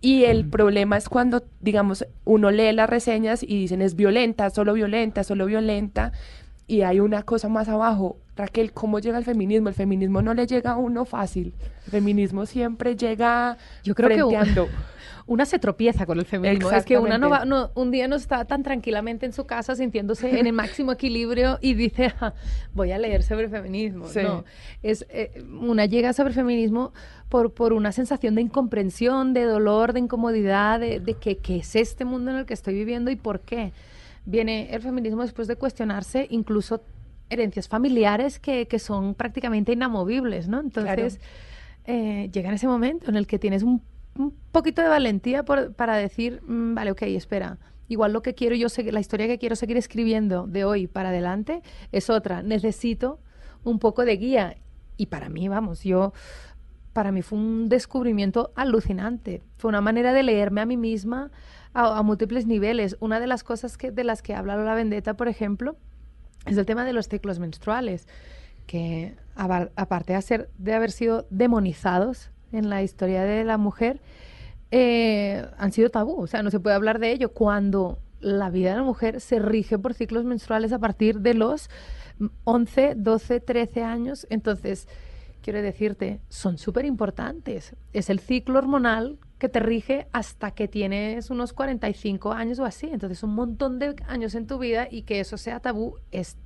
Y 0.00 0.24
el 0.24 0.48
problema 0.48 0.96
es 0.96 1.08
cuando, 1.08 1.42
digamos, 1.60 2.06
uno 2.24 2.52
lee 2.52 2.72
las 2.72 2.88
reseñas 2.88 3.42
y 3.42 3.58
dicen 3.58 3.82
es 3.82 3.96
violenta, 3.96 4.48
solo 4.50 4.72
violenta, 4.72 5.24
solo 5.24 5.46
violenta, 5.46 6.12
y 6.68 6.82
hay 6.82 7.00
una 7.00 7.22
cosa 7.22 7.48
más 7.48 7.68
abajo. 7.68 8.18
Raquel, 8.36 8.72
¿cómo 8.72 9.00
llega 9.00 9.18
el 9.18 9.24
feminismo? 9.24 9.68
El 9.68 9.74
feminismo 9.74 10.22
no 10.22 10.34
le 10.34 10.46
llega 10.46 10.72
a 10.72 10.76
uno 10.76 11.04
fácil. 11.04 11.54
El 11.86 11.90
feminismo 11.90 12.46
siempre 12.46 12.94
llega 12.94 13.56
Yo 13.82 13.94
creo 13.94 14.28
que 14.28 14.66
una 15.26 15.44
se 15.44 15.58
tropieza 15.58 16.06
con 16.06 16.18
el 16.18 16.26
feminismo. 16.26 16.70
Es 16.70 16.84
que 16.84 16.98
una 16.98 17.18
no 17.18 17.30
va, 17.30 17.46
no, 17.46 17.70
un 17.74 17.90
día 17.90 18.06
no 18.06 18.16
está 18.16 18.44
tan 18.44 18.62
tranquilamente 18.62 19.26
en 19.26 19.32
su 19.32 19.46
casa 19.46 19.74
sintiéndose 19.74 20.38
en 20.38 20.46
el 20.46 20.52
máximo 20.52 20.92
equilibrio 20.92 21.58
y 21.60 21.74
dice, 21.74 22.12
ah, 22.20 22.34
voy 22.74 22.92
a 22.92 22.98
leer 22.98 23.22
sobre 23.22 23.48
feminismo. 23.48 24.06
No, 24.22 24.44
es, 24.82 25.06
eh, 25.08 25.42
una 25.60 25.86
llega 25.86 26.12
sobre 26.12 26.32
feminismo 26.34 26.92
por, 27.30 27.52
por 27.52 27.72
una 27.72 27.92
sensación 27.92 28.34
de 28.34 28.42
incomprensión, 28.42 29.32
de 29.32 29.44
dolor, 29.44 29.94
de 29.94 30.00
incomodidad, 30.00 30.80
de, 30.80 31.00
de 31.00 31.14
que, 31.14 31.38
qué 31.38 31.56
es 31.56 31.76
este 31.76 32.04
mundo 32.04 32.30
en 32.30 32.36
el 32.36 32.46
que 32.46 32.54
estoy 32.54 32.74
viviendo 32.74 33.10
y 33.10 33.16
por 33.16 33.40
qué 33.40 33.72
viene 34.28 34.68
el 34.74 34.82
feminismo 34.82 35.22
después 35.22 35.48
de 35.48 35.56
cuestionarse 35.56 36.26
incluso 36.30 36.82
herencias 37.30 37.66
familiares 37.66 38.38
que, 38.38 38.68
que 38.68 38.78
son 38.78 39.14
prácticamente 39.14 39.72
inamovibles, 39.72 40.48
¿no? 40.48 40.60
Entonces, 40.60 41.18
eh, 41.86 42.28
llega 42.30 42.50
en 42.50 42.54
ese 42.54 42.68
momento 42.68 43.08
en 43.08 43.16
el 43.16 43.26
que 43.26 43.38
tienes 43.38 43.62
un, 43.62 43.82
poquito 44.52 44.82
de 44.82 44.88
valentía 44.88 45.44
para 45.44 45.96
decir, 45.96 46.42
mm, 46.46 46.74
vale, 46.74 46.90
ok, 46.90 47.02
espera, 47.02 47.56
igual 47.88 48.12
lo 48.12 48.20
que 48.20 48.34
quiero 48.34 48.54
yo 48.56 48.66
la 48.90 49.00
historia 49.00 49.26
que 49.26 49.38
quiero 49.38 49.56
seguir 49.56 49.76
escribiendo 49.76 50.46
de 50.46 50.64
hoy 50.64 50.88
para 50.88 51.08
adelante 51.08 51.62
es 51.92 52.10
otra. 52.10 52.42
Necesito 52.42 53.20
un 53.64 53.78
poco 53.78 54.04
de 54.04 54.16
guía. 54.16 54.56
Y 54.96 55.06
para 55.06 55.28
mí, 55.28 55.48
vamos, 55.48 55.84
yo, 55.84 56.12
para 56.92 57.12
mí 57.12 57.22
fue 57.22 57.38
un 57.38 57.68
descubrimiento 57.68 58.52
alucinante. 58.56 59.42
Fue 59.56 59.68
una 59.68 59.80
manera 59.80 60.12
de 60.12 60.24
leerme 60.24 60.60
a 60.60 60.66
mí 60.66 60.76
misma, 60.76 61.30
a, 61.72 62.02
múltiples 62.02 62.46
niveles. 62.46 62.96
Una 63.00 63.20
de 63.20 63.26
las 63.26 63.44
cosas 63.44 63.76
que, 63.76 63.90
de 63.90 64.04
las 64.04 64.22
que 64.22 64.34
habla 64.34 64.56
la 64.56 64.74
Vendetta, 64.74 65.14
por 65.14 65.28
ejemplo, 65.28 65.76
es 66.46 66.56
el 66.56 66.66
tema 66.66 66.84
de 66.84 66.92
los 66.92 67.08
ciclos 67.08 67.38
menstruales, 67.38 68.06
que 68.66 69.16
aparte 69.34 70.12
de, 70.12 70.48
de 70.58 70.74
haber 70.74 70.90
sido 70.90 71.26
demonizados 71.30 72.30
en 72.52 72.68
la 72.68 72.82
historia 72.82 73.24
de 73.24 73.44
la 73.44 73.58
mujer, 73.58 74.00
eh, 74.70 75.46
han 75.56 75.72
sido 75.72 75.90
tabú. 75.90 76.20
O 76.20 76.26
sea, 76.26 76.42
no 76.42 76.50
se 76.50 76.60
puede 76.60 76.76
hablar 76.76 76.98
de 76.98 77.12
ello 77.12 77.32
cuando 77.32 77.98
la 78.20 78.50
vida 78.50 78.70
de 78.70 78.76
la 78.76 78.82
mujer 78.82 79.20
se 79.20 79.38
rige 79.38 79.78
por 79.78 79.94
ciclos 79.94 80.24
menstruales 80.24 80.72
a 80.72 80.78
partir 80.78 81.20
de 81.20 81.34
los 81.34 81.70
11, 82.44 82.94
12, 82.96 83.40
13 83.40 83.82
años. 83.82 84.26
Entonces, 84.30 84.88
quiero 85.42 85.62
decirte, 85.62 86.20
son 86.28 86.58
súper 86.58 86.84
importantes. 86.84 87.74
Es 87.92 88.10
el 88.10 88.20
ciclo 88.20 88.58
hormonal 88.58 89.18
que 89.38 89.48
te 89.48 89.60
rige 89.60 90.08
hasta 90.12 90.50
que 90.50 90.68
tienes 90.68 91.30
unos 91.30 91.52
45 91.52 92.32
años 92.32 92.58
o 92.58 92.64
así. 92.64 92.88
Entonces, 92.90 93.22
un 93.22 93.34
montón 93.34 93.78
de 93.78 93.94
años 94.08 94.34
en 94.34 94.46
tu 94.46 94.58
vida 94.58 94.88
y 94.90 95.02
que 95.02 95.20
eso 95.20 95.38
sea 95.38 95.60
tabú 95.60 95.96
es, 96.10 96.36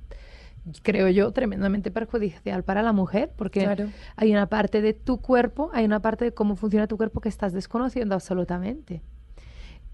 creo 0.83 1.09
yo, 1.09 1.31
tremendamente 1.31 1.89
perjudicial 1.91 2.63
para 2.63 2.83
la 2.83 2.93
mujer, 2.93 3.31
porque 3.35 3.89
hay 4.15 4.31
una 4.31 4.47
parte 4.47 4.81
de 4.81 4.93
tu 4.93 5.17
cuerpo, 5.17 5.71
hay 5.73 5.85
una 5.85 6.01
parte 6.01 6.25
de 6.25 6.33
cómo 6.33 6.55
funciona 6.55 6.87
tu 6.87 6.97
cuerpo 6.97 7.19
que 7.19 7.29
estás 7.29 7.51
desconociendo 7.51 8.13
absolutamente. 8.13 9.01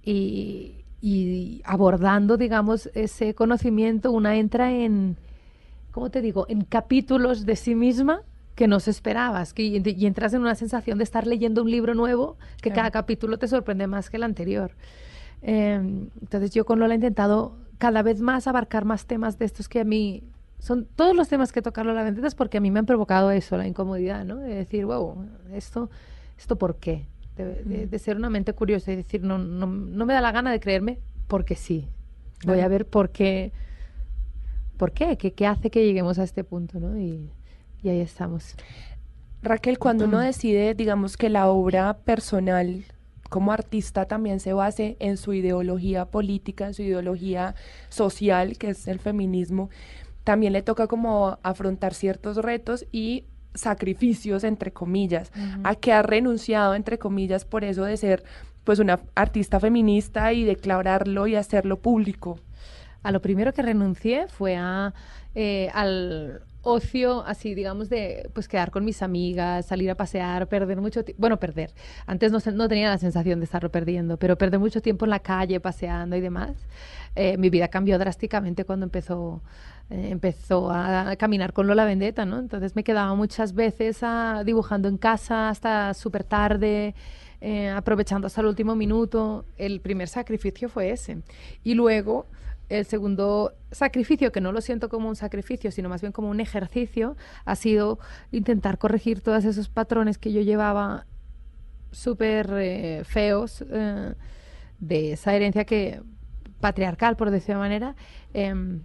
Y, 0.04 0.84
y 1.02 1.62
abordando, 1.64 2.36
digamos, 2.36 2.90
ese 2.94 3.34
conocimiento, 3.34 4.12
una 4.12 4.36
entra 4.36 4.72
en, 4.74 5.16
¿cómo 5.92 6.10
te 6.10 6.22
digo?, 6.22 6.46
en 6.50 6.62
capítulos 6.66 7.46
de 7.46 7.56
sí 7.56 7.76
misma 7.76 8.24
que 8.60 8.68
no 8.68 8.82
se 8.82 8.92
esperabas, 8.92 9.54
que, 9.54 9.64
y, 9.64 10.06
entras 10.06 10.34
en 10.34 10.42
una 10.42 10.54
sensación 10.54 10.98
de 10.98 11.06
estar 11.06 11.26
leyendo 11.26 11.62
un 11.62 11.72
libro 11.72 11.94
nuevo, 11.94 12.36
que 12.62 12.72
cada 12.72 12.92
capítulo 12.92 13.38
te 13.38 13.48
sorprende 13.48 13.88
más 13.88 14.10
que 14.10 14.18
el 14.18 14.24
anterior. 14.24 14.72
Em, 15.42 16.10
entonces 16.20 16.52
yo 16.52 16.66
con 16.66 16.78
Lola 16.78 16.94
he 16.94 16.96
intentado 16.96 17.56
cada 17.78 18.04
vez 18.04 18.20
más 18.20 18.48
abarcar 18.48 18.84
más 18.84 19.06
temas 19.06 19.40
de 19.40 19.46
estos 19.46 19.70
que 19.70 19.80
a 19.80 19.86
mí 19.86 20.24
son 20.58 20.86
todos 20.98 21.16
los 21.16 21.30
temas 21.30 21.54
que 21.54 21.62
tocar 21.62 21.86
Lola 21.86 22.04
Vendetas 22.04 22.36
porque 22.36 22.58
a 22.58 22.60
mí 22.60 22.70
me 22.70 22.80
han 22.80 22.86
provocado 22.86 23.32
eso, 23.32 23.56
la 23.56 23.66
incomodidad, 23.66 24.26
¿no? 24.26 24.36
De 24.36 24.54
decir, 24.56 24.86
wow, 24.86 25.26
esto, 25.54 25.90
esto 26.38 26.58
por 26.58 26.76
qué? 26.80 27.06
De, 27.38 27.98
ser 27.98 28.18
una 28.18 28.30
mente 28.30 28.52
curiosa 28.52 28.92
y 28.92 28.98
decir, 28.98 29.24
no, 29.24 29.38
no, 29.38 29.68
no 29.68 30.06
me 30.06 30.14
da 30.14 30.20
la 30.20 30.34
gana 30.34 30.52
de 30.52 30.60
creerme 30.60 31.00
porque 31.30 31.56
sí. 31.56 31.88
Voy 32.46 32.60
a 32.60 32.68
ver 32.68 32.86
por 32.86 33.12
qué, 33.12 33.54
por 34.76 34.92
qué, 34.92 35.18
qué, 35.18 35.32
qué 35.32 35.48
hace 35.48 35.70
que 35.70 35.86
lleguemos 35.86 36.20
a 36.20 36.24
este 36.24 36.44
punto, 36.44 36.82
¿no? 36.82 37.00
Y, 37.00 37.32
y 37.84 37.90
ahí 37.90 38.00
estamos. 38.00 38.56
Raquel, 39.42 39.80
cuando 39.80 40.06
uno 40.06 40.20
decide, 40.20 40.74
digamos 40.74 41.16
que 41.16 41.30
la 41.30 41.48
obra 41.48 41.98
personal 42.00 42.84
como 43.30 43.52
artista 43.52 44.06
también 44.06 44.40
se 44.40 44.54
base 44.54 44.98
en 45.00 45.16
su 45.16 45.34
ideología 45.34 46.06
política, 46.06 46.68
en 46.68 46.74
su 46.74 46.82
ideología 46.82 47.56
social, 47.90 48.58
que 48.58 48.72
es 48.72 48.88
el 48.88 49.00
feminismo, 49.00 49.70
también 50.24 50.54
le 50.54 50.62
toca 50.62 50.88
como 50.88 51.38
afrontar 51.44 51.94
ciertos 51.94 52.38
retos 52.38 52.86
y 52.92 53.26
sacrificios, 53.54 54.44
entre 54.44 54.72
comillas, 54.72 55.32
a 55.64 55.76
que 55.76 55.94
ha 55.94 56.02
renunciado, 56.02 56.76
entre 56.76 57.00
comillas, 57.00 57.46
por 57.46 57.64
eso 57.64 57.84
de 57.84 57.98
ser 57.98 58.24
pues 58.64 58.80
una 58.80 59.00
artista 59.16 59.60
feminista 59.60 60.34
y 60.34 60.44
declararlo 60.44 61.28
y 61.28 61.36
hacerlo 61.36 61.80
público. 61.80 62.40
A 63.02 63.12
lo 63.12 63.22
primero 63.22 63.54
que 63.54 63.62
renuncié 63.62 64.28
fue 64.28 64.56
a, 64.58 64.94
eh, 65.34 65.70
al 65.74 66.42
ocio 66.62 67.24
así, 67.26 67.56
digamos, 67.56 67.90
de 67.90 68.30
pues 68.34 68.48
quedar 68.48 68.72
con 68.72 68.84
mis 68.86 69.02
amigas, 69.02 69.66
salir 69.66 69.90
a 69.90 69.96
pasear, 69.96 70.48
perder 70.48 70.82
mucho 70.82 71.04
tiempo. 71.04 71.22
Bueno, 71.22 71.38
perder. 71.38 71.72
Antes 72.06 72.32
no, 72.32 72.40
no, 72.54 72.68
tenía 72.68 72.90
la 72.90 72.98
sensación 72.98 73.40
de 73.40 73.46
estarlo 73.46 73.72
perdiendo, 73.72 74.18
pero 74.18 74.38
perder 74.38 74.60
mucho 74.60 74.82
tiempo 74.82 75.06
en 75.06 75.12
la 75.12 75.20
calle, 75.20 75.60
paseando 75.60 76.16
y 76.16 76.22
demás. 76.22 76.56
Eh, 77.16 77.38
mi 77.38 77.50
vida 77.50 77.68
cambió 77.70 77.98
drásticamente 77.98 78.66
cuando 78.66 78.86
empezó, 78.86 79.42
eh, 79.90 80.10
empezó 80.12 80.70
a 80.72 81.16
caminar 81.18 81.54
con 81.54 81.68
Lola 81.68 81.86
Vendetta, 81.86 82.26
¿no? 82.26 82.40
Entonces 82.40 82.76
me 82.76 82.84
quedaba 82.84 83.16
muchas 83.16 83.54
veces 83.54 84.00
a, 84.04 84.44
dibujando 84.46 84.88
en 84.88 84.98
casa 84.98 85.50
hasta 85.50 85.94
súper 85.94 86.24
tarde. 86.24 86.96
Eh, 87.42 87.70
aprovechando 87.70 88.28
hasta 88.28 88.42
el 88.42 88.48
último 88.48 88.76
minuto, 88.76 89.46
el 89.58 89.80
primer 89.80 90.10
sacrificio 90.10 90.68
fue 90.68 90.92
ese. 90.92 91.20
Y 91.64 91.74
luego 91.74 92.26
el 92.70 92.86
segundo 92.86 93.54
sacrificio, 93.72 94.32
que 94.32 94.42
no 94.42 94.52
lo 94.52 94.62
siento 94.62 94.90
como 94.90 95.10
un 95.10 95.16
sacrificio, 95.16 95.72
sino 95.72 95.90
más 95.90 96.02
bien 96.02 96.14
como 96.14 96.30
un 96.30 96.40
ejercicio, 96.40 97.18
ha 97.46 97.56
sido 97.56 98.00
intentar 98.32 98.78
corregir 98.78 99.22
todos 99.22 99.44
esos 99.46 99.70
patrones 99.70 100.18
que 100.18 100.32
yo 100.32 100.42
llevaba 100.42 101.06
súper 101.92 102.50
eh, 102.54 103.04
feos 103.06 103.66
eh, 103.70 104.14
de 104.80 105.14
esa 105.14 105.36
herencia 105.36 105.66
que 105.66 106.02
patriarcal, 106.60 107.16
por 107.16 107.32
decirlo 107.32 107.62
de 107.62 107.68
manera, 107.68 107.96
em, 108.34 108.82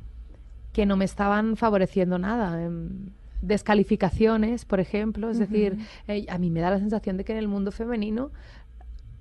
que 0.73 0.87
no 0.87 0.97
me 0.97 1.05
estaban 1.05 1.57
favoreciendo 1.57 2.19
nada. 2.19 2.63
Em, 2.65 3.11
descalificaciones, 3.43 4.65
por 4.65 4.81
ejemplo, 4.81 5.29
es 5.29 5.39
decir, 5.39 5.77
eh, 6.09 6.25
a 6.31 6.39
mí 6.39 6.51
me 6.51 6.61
da 6.61 6.71
la 6.71 6.79
sensación 6.79 7.19
de 7.19 7.25
que 7.25 7.33
en 7.33 7.39
el 7.39 7.49
mundo 7.49 7.73
femenino 7.73 8.31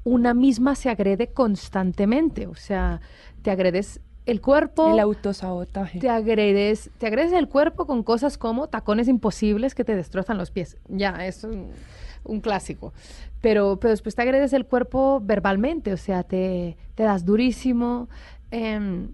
una 0.06 0.34
misma 0.34 0.76
se 0.76 0.90
agrede 0.90 1.28
constantemente, 1.28 2.48
o 2.48 2.56
sea, 2.56 3.02
te 3.42 3.52
agredes 3.52 4.02
el 4.26 4.42
cuerpo. 4.42 4.94
El 4.94 5.00
autosabotaje. 5.00 6.00
Te 6.00 6.10
agredes, 6.10 6.90
te 6.98 7.08
agredes 7.08 7.34
el 7.34 7.48
cuerpo 7.50 7.86
con 7.86 8.04
cosas 8.04 8.38
como 8.38 8.68
tacones 8.68 9.08
imposibles 9.08 9.76
que 9.76 9.84
te 9.84 9.96
destrozan 9.96 10.38
los 10.38 10.52
pies. 10.52 10.78
Ya, 10.88 11.26
es 11.26 11.44
un, 11.44 12.40
clásico. 12.42 12.94
Pero, 13.42 13.80
pero 13.80 13.92
después 13.92 14.16
te 14.16 14.22
agredes 14.22 14.54
el 14.54 14.66
cuerpo 14.66 15.22
verbalmente, 15.22 15.92
o 15.92 15.98
sea, 15.98 16.24
te, 16.24 16.78
te 16.96 17.04
das 17.04 17.26
durísimo. 17.26 18.08
Em, 18.52 19.10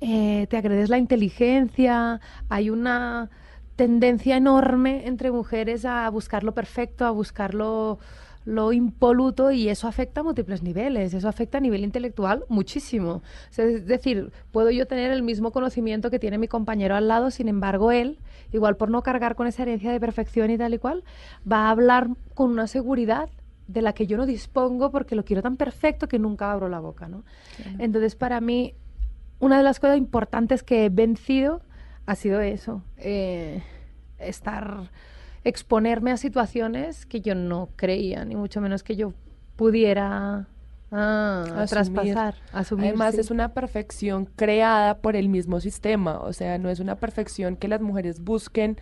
eh, 0.00 0.46
te 0.48 0.56
agredes 0.56 0.88
la 0.90 0.98
inteligencia. 0.98 2.20
Hay 2.48 2.70
una 2.70 3.30
tendencia 3.76 4.36
enorme 4.36 5.06
entre 5.06 5.32
mujeres 5.32 5.84
a 5.84 6.08
buscar 6.10 6.44
lo 6.44 6.52
perfecto, 6.54 7.04
a 7.04 7.10
buscar 7.10 7.54
lo 7.54 7.98
lo 8.44 8.72
impoluto 8.72 9.50
y 9.50 9.68
eso 9.68 9.88
afecta 9.88 10.20
a 10.20 10.24
múltiples 10.24 10.62
niveles, 10.62 11.14
eso 11.14 11.28
afecta 11.28 11.58
a 11.58 11.60
nivel 11.60 11.82
intelectual 11.82 12.44
muchísimo. 12.48 13.22
es 13.56 13.86
decir, 13.86 14.32
puedo 14.52 14.70
yo 14.70 14.86
tener 14.86 15.10
el 15.12 15.22
mismo 15.22 15.50
conocimiento 15.50 16.10
que 16.10 16.18
tiene 16.18 16.38
mi 16.38 16.48
compañero 16.48 16.94
al 16.94 17.08
lado, 17.08 17.30
sin 17.30 17.48
embargo 17.48 17.90
él, 17.90 18.18
igual 18.52 18.76
por 18.76 18.90
no 18.90 19.02
cargar 19.02 19.34
con 19.34 19.46
esa 19.46 19.62
herencia 19.62 19.92
de 19.92 20.00
perfección 20.00 20.50
y 20.50 20.58
tal 20.58 20.74
y 20.74 20.78
cual, 20.78 21.04
va 21.50 21.68
a 21.68 21.70
hablar 21.70 22.08
con 22.34 22.50
una 22.50 22.66
seguridad 22.66 23.30
de 23.66 23.80
la 23.80 23.94
que 23.94 24.06
yo 24.06 24.18
no 24.18 24.26
dispongo 24.26 24.90
porque 24.90 25.16
lo 25.16 25.24
quiero 25.24 25.40
tan 25.40 25.56
perfecto 25.56 26.06
que 26.06 26.18
nunca 26.18 26.52
abro 26.52 26.68
la 26.68 26.80
boca, 26.80 27.08
¿no? 27.08 27.24
Entonces, 27.78 28.14
para 28.14 28.42
mí, 28.42 28.74
una 29.40 29.56
de 29.56 29.62
las 29.62 29.80
cosas 29.80 29.96
importantes 29.96 30.62
que 30.62 30.84
he 30.84 30.88
vencido 30.90 31.62
ha 32.04 32.14
sido 32.14 32.42
eso, 32.42 32.82
eh, 32.98 33.62
estar 34.18 34.90
exponerme 35.44 36.10
a 36.10 36.16
situaciones 36.16 37.06
que 37.06 37.20
yo 37.20 37.34
no 37.34 37.68
creía, 37.76 38.24
ni 38.24 38.34
mucho 38.34 38.60
menos 38.60 38.82
que 38.82 38.96
yo 38.96 39.12
pudiera 39.56 40.48
ah, 40.90 41.66
traspasar. 41.68 42.34
Además, 42.52 43.14
es 43.16 43.30
una 43.30 43.52
perfección 43.52 44.26
creada 44.36 44.98
por 44.98 45.16
el 45.16 45.28
mismo 45.28 45.60
sistema, 45.60 46.18
o 46.18 46.32
sea, 46.32 46.58
no 46.58 46.70
es 46.70 46.80
una 46.80 46.96
perfección 46.96 47.56
que 47.56 47.68
las 47.68 47.80
mujeres 47.80 48.20
busquen, 48.20 48.78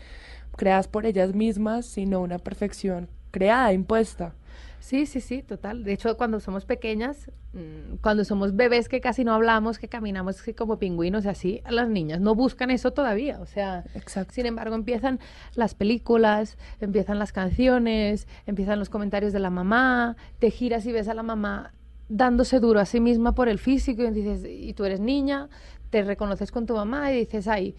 creadas 0.57 0.89
por 0.89 1.05
ellas 1.07 1.35
mismas, 1.35 1.87
sino 1.87 2.21
una 2.21 2.39
perfección 2.39 3.09
creada, 3.31 3.73
impuesta. 3.73 4.35
Sí, 4.83 5.07
sí, 5.07 5.21
sí, 5.21 5.45
total. 5.45 5.85
De 5.85 5.93
hecho, 5.93 6.17
cuando 6.17 6.41
somos 6.41 6.65
pequeñas, 6.65 7.31
mm, 7.53 7.99
cuando 8.01 8.25
somos 8.25 8.57
bebés 8.57 8.89
que 8.89 9.01
casi 9.01 9.23
no 9.23 9.33
hablamos, 9.33 9.79
que 9.79 9.87
caminamos 9.87 10.41
así 10.41 10.55
como 10.55 10.81
pingüinos 10.81 11.25
y 11.25 11.29
así, 11.29 11.63
las 11.71 11.89
niñas 11.89 12.21
no 12.21 12.35
buscan 12.35 12.69
eso 12.73 12.91
todavía. 12.91 13.41
O 13.41 13.47
sea, 13.47 13.85
sin 14.31 14.47
embargo, 14.47 14.75
empiezan 14.75 15.21
las 15.55 15.77
películas, 15.77 16.59
empiezan 16.81 17.21
las 17.21 17.31
canciones, 17.31 18.27
empiezan 18.45 18.81
los 18.81 18.91
comentarios 18.91 19.33
de 19.33 19.39
la 19.39 19.51
mamá, 19.51 20.17
te 20.41 20.51
giras 20.51 20.85
y 20.85 20.91
ves 20.91 21.07
a 21.07 21.15
la 21.15 21.23
mamá 21.23 21.75
dándose 22.09 22.59
duro 22.59 22.81
a 22.81 22.85
sí 22.85 22.99
misma 22.99 23.37
por 23.37 23.49
el 23.49 23.61
físico 23.61 24.03
y 24.03 24.11
dices, 24.11 24.45
y 24.45 24.75
tú 24.75 24.85
eres 24.85 24.99
niña, 24.99 25.49
te 25.91 26.03
reconoces 26.03 26.51
con 26.51 26.67
tu 26.67 26.75
mamá 26.75 27.13
y 27.13 27.21
dices, 27.21 27.47
ay, 27.47 27.77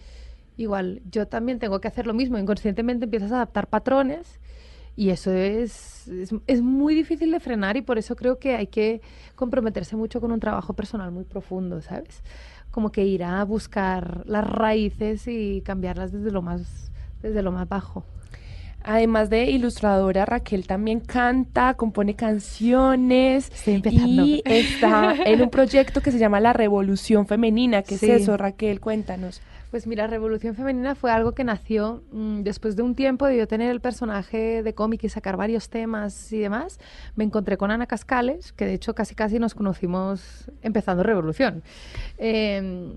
igual, 0.56 1.02
yo 1.10 1.28
también 1.28 1.58
tengo 1.58 1.82
que 1.82 1.88
hacer 1.88 2.06
lo 2.06 2.14
mismo. 2.14 2.38
Inconscientemente 2.38 3.04
empiezas 3.04 3.30
a 3.32 3.36
adaptar 3.36 3.68
patrones 3.68 4.40
y 4.96 5.10
eso 5.10 5.32
es, 5.32 6.08
es, 6.46 6.62
muy 6.62 6.94
difícil 6.94 7.32
de 7.32 7.40
frenar 7.40 7.76
y 7.76 7.82
por 7.82 7.98
eso 7.98 8.14
creo 8.14 8.38
que 8.38 8.54
hay 8.54 8.68
que 8.68 9.00
comprometerse 9.34 9.96
mucho 9.96 10.20
con 10.20 10.30
un 10.30 10.38
trabajo 10.38 10.72
personal 10.74 11.10
muy 11.10 11.24
profundo, 11.24 11.80
¿sabes? 11.80 12.22
Como 12.70 12.92
que 12.92 13.04
ir 13.04 13.24
a 13.24 13.44
buscar 13.44 14.22
las 14.26 14.46
raíces 14.46 15.26
y 15.26 15.62
cambiarlas 15.62 16.12
desde 16.12 16.30
lo 16.30 16.42
más, 16.42 16.92
desde 17.22 17.42
lo 17.42 17.50
más 17.50 17.68
bajo. 17.68 18.04
Además 18.86 19.30
de 19.30 19.50
ilustradora, 19.50 20.26
Raquel 20.26 20.66
también 20.66 21.00
canta, 21.00 21.72
compone 21.74 22.14
canciones 22.14 23.50
y 23.66 24.42
está 24.44 25.14
en 25.24 25.40
un 25.40 25.48
proyecto 25.48 26.02
que 26.02 26.12
se 26.12 26.18
llama 26.18 26.38
La 26.38 26.52
Revolución 26.52 27.26
Femenina. 27.26 27.82
¿Qué 27.82 27.94
es 27.94 28.02
eso, 28.02 28.36
Raquel? 28.36 28.80
Cuéntanos. 28.80 29.40
Pues 29.74 29.88
mira, 29.88 30.06
Revolución 30.06 30.54
Femenina 30.54 30.94
fue 30.94 31.10
algo 31.10 31.32
que 31.32 31.42
nació 31.42 32.04
mm, 32.12 32.42
después 32.42 32.76
de 32.76 32.82
un 32.82 32.94
tiempo 32.94 33.26
de 33.26 33.38
yo 33.38 33.48
tener 33.48 33.72
el 33.72 33.80
personaje 33.80 34.62
de 34.62 34.72
cómic 34.72 35.02
y 35.02 35.08
sacar 35.08 35.36
varios 35.36 35.68
temas 35.68 36.32
y 36.32 36.38
demás. 36.38 36.78
Me 37.16 37.24
encontré 37.24 37.56
con 37.56 37.72
Ana 37.72 37.88
Cascales, 37.88 38.52
que 38.52 38.66
de 38.66 38.74
hecho 38.74 38.94
casi 38.94 39.16
casi 39.16 39.40
nos 39.40 39.52
conocimos 39.56 40.48
empezando 40.62 41.02
Revolución. 41.02 41.64
Em, 42.18 42.92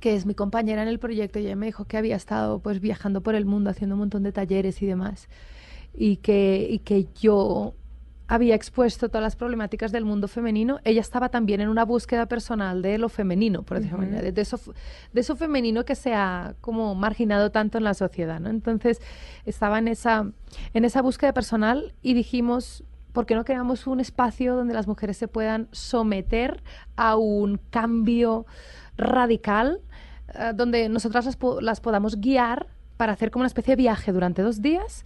que 0.00 0.14
es 0.14 0.24
mi 0.24 0.32
compañera 0.34 0.80
en 0.80 0.88
el 0.88 0.98
proyecto 0.98 1.38
y 1.38 1.44
ella 1.44 1.56
me 1.56 1.66
dijo 1.66 1.84
que 1.84 1.98
había 1.98 2.16
estado 2.16 2.60
pues 2.60 2.80
viajando 2.80 3.20
por 3.20 3.34
el 3.34 3.44
mundo 3.44 3.68
haciendo 3.68 3.94
un 3.94 3.98
montón 3.98 4.22
de 4.22 4.32
talleres 4.32 4.80
y 4.80 4.86
demás 4.86 5.28
y 5.92 6.16
que, 6.16 6.66
y 6.70 6.78
que 6.78 7.08
yo 7.20 7.74
había 8.30 8.54
expuesto 8.54 9.08
todas 9.08 9.24
las 9.24 9.34
problemáticas 9.34 9.90
del 9.90 10.04
mundo 10.04 10.28
femenino, 10.28 10.78
ella 10.84 11.00
estaba 11.00 11.30
también 11.30 11.60
en 11.60 11.68
una 11.68 11.84
búsqueda 11.84 12.26
personal 12.26 12.80
de 12.80 12.96
lo 12.96 13.08
femenino, 13.08 13.64
por 13.64 13.80
decirlo 13.80 14.06
de, 14.06 14.40
eso, 14.40 14.60
de 15.12 15.20
eso 15.20 15.34
femenino 15.34 15.84
que 15.84 15.96
se 15.96 16.14
ha 16.14 16.54
como 16.60 16.94
marginado 16.94 17.50
tanto 17.50 17.76
en 17.76 17.82
la 17.82 17.92
sociedad, 17.92 18.38
¿no? 18.38 18.48
Entonces, 18.48 19.00
estaba 19.46 19.80
en 19.80 19.88
esa, 19.88 20.30
en 20.74 20.84
esa 20.84 21.02
búsqueda 21.02 21.32
personal 21.32 21.92
y 22.02 22.14
dijimos, 22.14 22.84
¿por 23.12 23.26
qué 23.26 23.34
no 23.34 23.44
creamos 23.44 23.88
un 23.88 23.98
espacio 23.98 24.54
donde 24.54 24.74
las 24.74 24.86
mujeres 24.86 25.16
se 25.16 25.26
puedan 25.26 25.66
someter 25.72 26.62
a 26.94 27.16
un 27.16 27.58
cambio 27.70 28.46
radical, 28.96 29.80
eh, 30.34 30.52
donde 30.54 30.88
nosotras 30.88 31.24
las, 31.24 31.36
las 31.62 31.80
podamos 31.80 32.20
guiar 32.20 32.68
para 32.96 33.12
hacer 33.12 33.32
como 33.32 33.40
una 33.40 33.48
especie 33.48 33.72
de 33.72 33.82
viaje 33.82 34.12
durante 34.12 34.42
dos 34.42 34.62
días? 34.62 35.04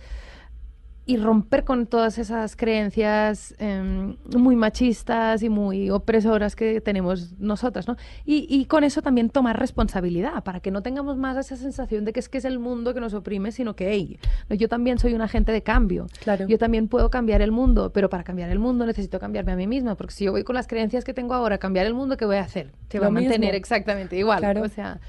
Y 1.07 1.19
romper 1.19 1.65
con 1.65 1.87
todas 1.87 2.17
esas 2.17 2.57
creencias 2.57 3.55
em, 3.59 4.17
muy 4.35 4.57
machistas 4.57 5.43
y 5.43 5.51
muy 5.51 5.91
opresoras 5.91 6.57
que 6.57 6.81
tenemos 6.81 7.39
nosotras, 7.39 7.87
¿no? 7.87 7.97
Y, 8.25 8.47
y, 8.49 8.65
con 8.65 8.85
eso 8.85 9.03
también 9.03 9.29
tomar 9.29 9.59
responsabilidad, 9.59 10.43
para 10.45 10.61
que 10.61 10.71
no 10.71 10.83
tengamos 10.83 11.19
más 11.19 11.37
esa 11.37 11.57
sensación 11.57 12.07
de 12.07 12.15
que 12.15 12.21
es 12.21 12.29
que 12.31 12.39
es 12.39 12.47
el 12.47 12.59
mundo 12.59 12.95
que 12.95 13.01
nos 13.01 13.13
oprime, 13.13 13.53
sino 13.53 13.77
que, 13.77 13.91
hey, 13.93 14.19
yo 14.51 14.69
también 14.69 14.99
soy 14.99 15.13
un 15.13 15.21
agente 15.21 15.53
de 15.53 15.63
cambio. 15.63 16.07
Claro. 16.21 16.47
Yo 16.49 16.57
también 16.57 16.89
puedo 16.89 17.11
cambiar 17.11 17.43
el 17.43 17.53
mundo, 17.53 17.93
pero 17.93 18.09
para 18.09 18.25
cambiar 18.25 18.49
el 18.51 18.59
mundo 18.59 18.87
necesito 18.87 19.21
cambiarme 19.21 19.53
a 19.53 19.57
mí 19.57 19.67
misma, 19.67 19.97
porque 19.97 20.15
si 20.15 20.25
yo 20.25 20.33
voy 20.33 20.43
con 20.43 20.55
las 20.55 20.67
creencias 20.67 21.05
que 21.05 21.13
tengo 21.13 21.35
ahora 21.35 21.57
a 21.57 21.59
cambiar 21.59 21.85
el 21.85 21.93
mundo, 21.93 22.17
¿qué 22.17 22.25
voy 22.25 22.37
a 22.37 22.43
hacer? 22.43 22.73
Se 22.89 22.99
va 22.99 23.09
a 23.09 23.11
mantener 23.11 23.55
exactamente 23.55 24.17
igual. 24.17 24.39
Claro. 24.39 24.63
O 24.63 24.69
sea, 24.69 25.01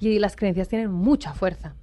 y 0.00 0.18
las 0.18 0.36
creencias 0.36 0.68
tienen 0.68 0.90
mucha 0.90 1.34
fuerza. 1.34 1.74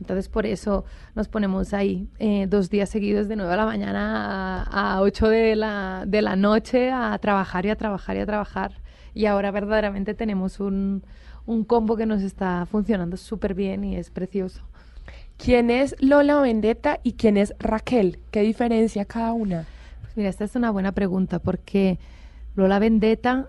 Entonces 0.00 0.28
por 0.28 0.46
eso 0.46 0.84
nos 1.14 1.28
ponemos 1.28 1.74
ahí 1.74 2.08
eh, 2.18 2.46
dos 2.48 2.70
días 2.70 2.88
seguidos 2.88 3.28
de 3.28 3.36
9 3.36 3.52
a 3.52 3.56
la 3.56 3.66
mañana 3.66 4.62
a, 4.62 5.00
8 5.02 5.28
de 5.28 5.56
la, 5.56 6.04
de 6.06 6.22
la 6.22 6.36
noche 6.36 6.90
a 6.90 7.16
trabajar 7.18 7.66
y 7.66 7.70
a 7.70 7.76
trabajar 7.76 8.16
y 8.16 8.20
a 8.20 8.26
trabajar. 8.26 8.72
Y 9.12 9.26
ahora 9.26 9.50
verdaderamente 9.50 10.14
tenemos 10.14 10.58
un, 10.58 11.02
un 11.46 11.64
combo 11.64 11.96
que 11.96 12.06
nos 12.06 12.22
está 12.22 12.66
funcionando 12.66 13.16
súper 13.16 13.54
bien 13.54 13.84
y 13.84 13.96
es 13.96 14.10
precioso. 14.10 14.62
¿Quién 15.36 15.70
es 15.70 15.96
Lola 16.00 16.40
Vendetta 16.40 17.00
y 17.02 17.14
quién 17.14 17.36
es 17.36 17.54
Raquel? 17.58 18.18
¿Qué 18.30 18.42
diferencia 18.42 19.04
cada 19.04 19.32
una? 19.32 19.66
Mira, 20.14 20.28
esta 20.28 20.44
es 20.44 20.54
una 20.54 20.70
buena 20.70 20.92
pregunta 20.92 21.38
porque 21.38 21.98
Lola 22.56 22.78
Vendetta, 22.78 23.48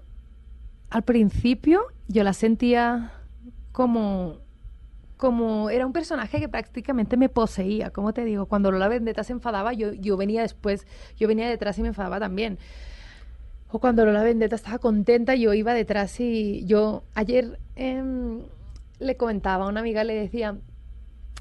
al 0.89 1.03
principio 1.03 1.81
yo 2.07 2.23
la 2.23 2.33
sentía 2.33 3.11
como, 3.71 4.37
como 5.21 5.69
era 5.69 5.85
un 5.85 5.93
personaje 5.93 6.39
que 6.39 6.49
prácticamente 6.49 7.15
me 7.15 7.29
poseía, 7.29 7.91
como 7.91 8.11
te 8.11 8.25
digo, 8.25 8.47
cuando 8.47 8.71
Lola 8.71 8.87
Vendetta 8.87 9.23
se 9.23 9.33
enfadaba, 9.33 9.71
yo, 9.71 9.93
yo 9.93 10.17
venía 10.17 10.41
después, 10.41 10.87
yo 11.15 11.27
venía 11.27 11.47
detrás 11.47 11.77
y 11.77 11.83
me 11.83 11.89
enfadaba 11.89 12.19
también. 12.19 12.57
O 13.69 13.77
cuando 13.77 14.03
Lola 14.03 14.23
Vendetta 14.23 14.55
estaba 14.55 14.79
contenta, 14.79 15.35
yo 15.35 15.53
iba 15.53 15.75
detrás 15.75 16.19
y 16.19 16.65
yo 16.65 17.03
ayer 17.13 17.59
em, 17.75 18.39
le 18.97 19.15
comentaba 19.15 19.65
a 19.65 19.67
una 19.67 19.81
amiga, 19.81 20.03
le 20.03 20.15
decía 20.15 20.57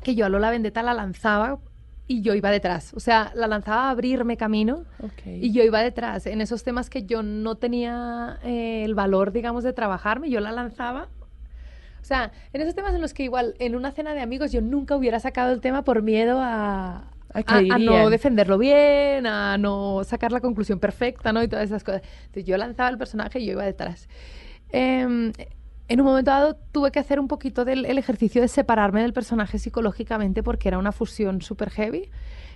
que 0.03 0.14
yo 0.14 0.27
a 0.27 0.29
Lola 0.29 0.51
Vendetta 0.51 0.83
la 0.83 0.93
lanzaba 0.93 1.59
y 2.07 2.21
yo 2.21 2.35
iba 2.35 2.51
detrás. 2.51 2.93
O 2.93 3.01
sea, 3.01 3.33
la 3.35 3.47
lanzaba 3.47 3.85
a 3.85 3.90
abrirme 3.93 4.37
camino 4.37 4.85
y 5.25 5.53
yo 5.53 5.62
iba 5.62 5.81
detrás. 5.81 6.27
En 6.27 6.43
esos 6.43 6.64
temas 6.64 6.90
que 6.90 7.05
yo 7.05 7.23
no 7.23 7.55
tenía 7.55 8.40
eh, 8.45 8.83
el 8.85 8.95
valor, 8.95 9.33
digamos, 9.33 9.64
de 9.64 9.73
trabajarme, 9.73 10.29
yo 10.29 10.40
la 10.40 10.53
lanzaba. 10.53 11.09
O 12.01 12.05
sea, 12.05 12.33
en 12.53 12.61
esos 12.61 12.75
temas 12.75 12.95
en 12.95 13.01
los 13.01 13.15
que 13.15 13.25
igual 13.25 13.55
en 13.59 13.77
una 13.77 13.93
cena 13.93 14.15
de 14.15 14.21
amigos 14.21 14.53
yo 14.53 14.61
nunca 14.61 14.97
hubiera 14.97 15.21
sacado 15.21 15.53
el 15.53 15.61
tema 15.61 15.85
por 15.85 16.03
miedo 16.03 16.41
a, 16.41 17.11
a, 17.33 17.79
no 17.79 18.11
defenderlo 18.11 18.59
bien, 18.59 19.27
a 19.27 19.59
no 19.59 20.03
sacar 20.05 20.33
la 20.33 20.41
conclusión 20.41 20.79
perfecta, 20.79 21.33
¿no? 21.33 21.43
Y 21.43 21.49
todas 21.49 21.67
esas 21.67 21.85
cosas. 21.85 22.03
Entonces 22.21 22.45
yo 22.45 22.57
lanzaba 22.57 22.89
el 22.89 22.99
personaje 22.99 23.41
y 23.41 23.47
yo 23.47 23.53
iba 23.53 23.65
detrás. 23.65 24.09
Eh, 24.71 25.33
en 25.91 26.01
un 26.01 26.07
momento 26.07 26.31
dado 26.31 26.57
tuve 26.71 26.93
que 26.93 27.01
hacer 27.01 27.19
un 27.19 27.27
poquito 27.27 27.65
del 27.65 27.85
ejercicio 27.85 28.41
de 28.41 28.47
separarme 28.47 29.03
del 29.03 29.13
personaje 29.13 29.59
psicológicamente 29.59 30.41
porque 30.45 30.69
era 30.69 30.79
una 30.79 30.93
fusión 30.93 31.43
súper 31.43 31.71
heavy 31.71 32.09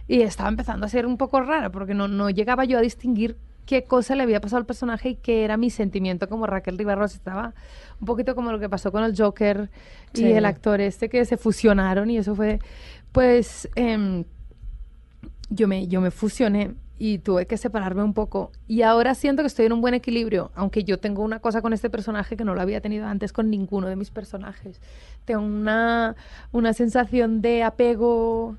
y 0.06 0.22
estaba 0.22 0.48
empezando 0.48 0.86
a 0.86 0.88
ser 0.88 1.04
un 1.04 1.16
poco 1.16 1.40
rara 1.40 1.70
porque 1.70 1.94
no, 1.94 2.06
no 2.06 2.30
llegaba 2.30 2.64
yo 2.64 2.78
a 2.78 2.80
distinguir 2.80 3.36
qué 3.66 3.82
cosa 3.82 4.14
le 4.14 4.22
había 4.22 4.40
pasado 4.40 4.58
al 4.58 4.66
personaje 4.66 5.10
y 5.10 5.14
qué 5.16 5.44
era 5.44 5.56
mi 5.56 5.70
sentimiento 5.70 6.28
como 6.28 6.46
Raquel 6.46 6.78
Ribarros. 6.78 7.14
Estaba 7.14 7.54
un 8.04 8.06
poquito 8.06 8.34
como 8.34 8.52
lo 8.52 8.60
que 8.60 8.68
pasó 8.68 8.92
con 8.92 9.02
el 9.02 9.16
Joker 9.16 9.70
y 10.12 10.24
el 10.26 10.44
actor 10.44 10.82
este 10.82 11.08
que 11.08 11.24
se 11.24 11.38
fusionaron 11.38 12.10
y 12.10 12.18
eso 12.18 12.34
fue, 12.34 12.58
pues, 13.12 13.66
em, 13.76 14.24
yo, 15.48 15.66
me, 15.66 15.88
yo 15.88 16.02
me 16.02 16.10
fusioné 16.10 16.74
y 16.98 17.18
tuve 17.18 17.46
que 17.46 17.56
separarme 17.56 18.02
un 18.02 18.12
poco. 18.12 18.52
Y 18.68 18.82
ahora 18.82 19.14
siento 19.14 19.42
que 19.42 19.46
estoy 19.46 19.64
en 19.64 19.72
un 19.72 19.80
buen 19.80 19.94
equilibrio, 19.94 20.50
aunque 20.54 20.84
yo 20.84 20.98
tengo 20.98 21.22
una 21.22 21.38
cosa 21.38 21.62
con 21.62 21.72
este 21.72 21.88
personaje 21.88 22.36
que 22.36 22.44
no 22.44 22.54
lo 22.54 22.60
había 22.60 22.82
tenido 22.82 23.06
antes 23.06 23.32
con 23.32 23.48
ninguno 23.48 23.88
de 23.88 23.96
mis 23.96 24.10
personajes. 24.10 24.82
Tengo 25.24 25.40
una, 25.40 26.14
una 26.52 26.74
sensación 26.74 27.40
de 27.40 27.62
apego 27.62 28.58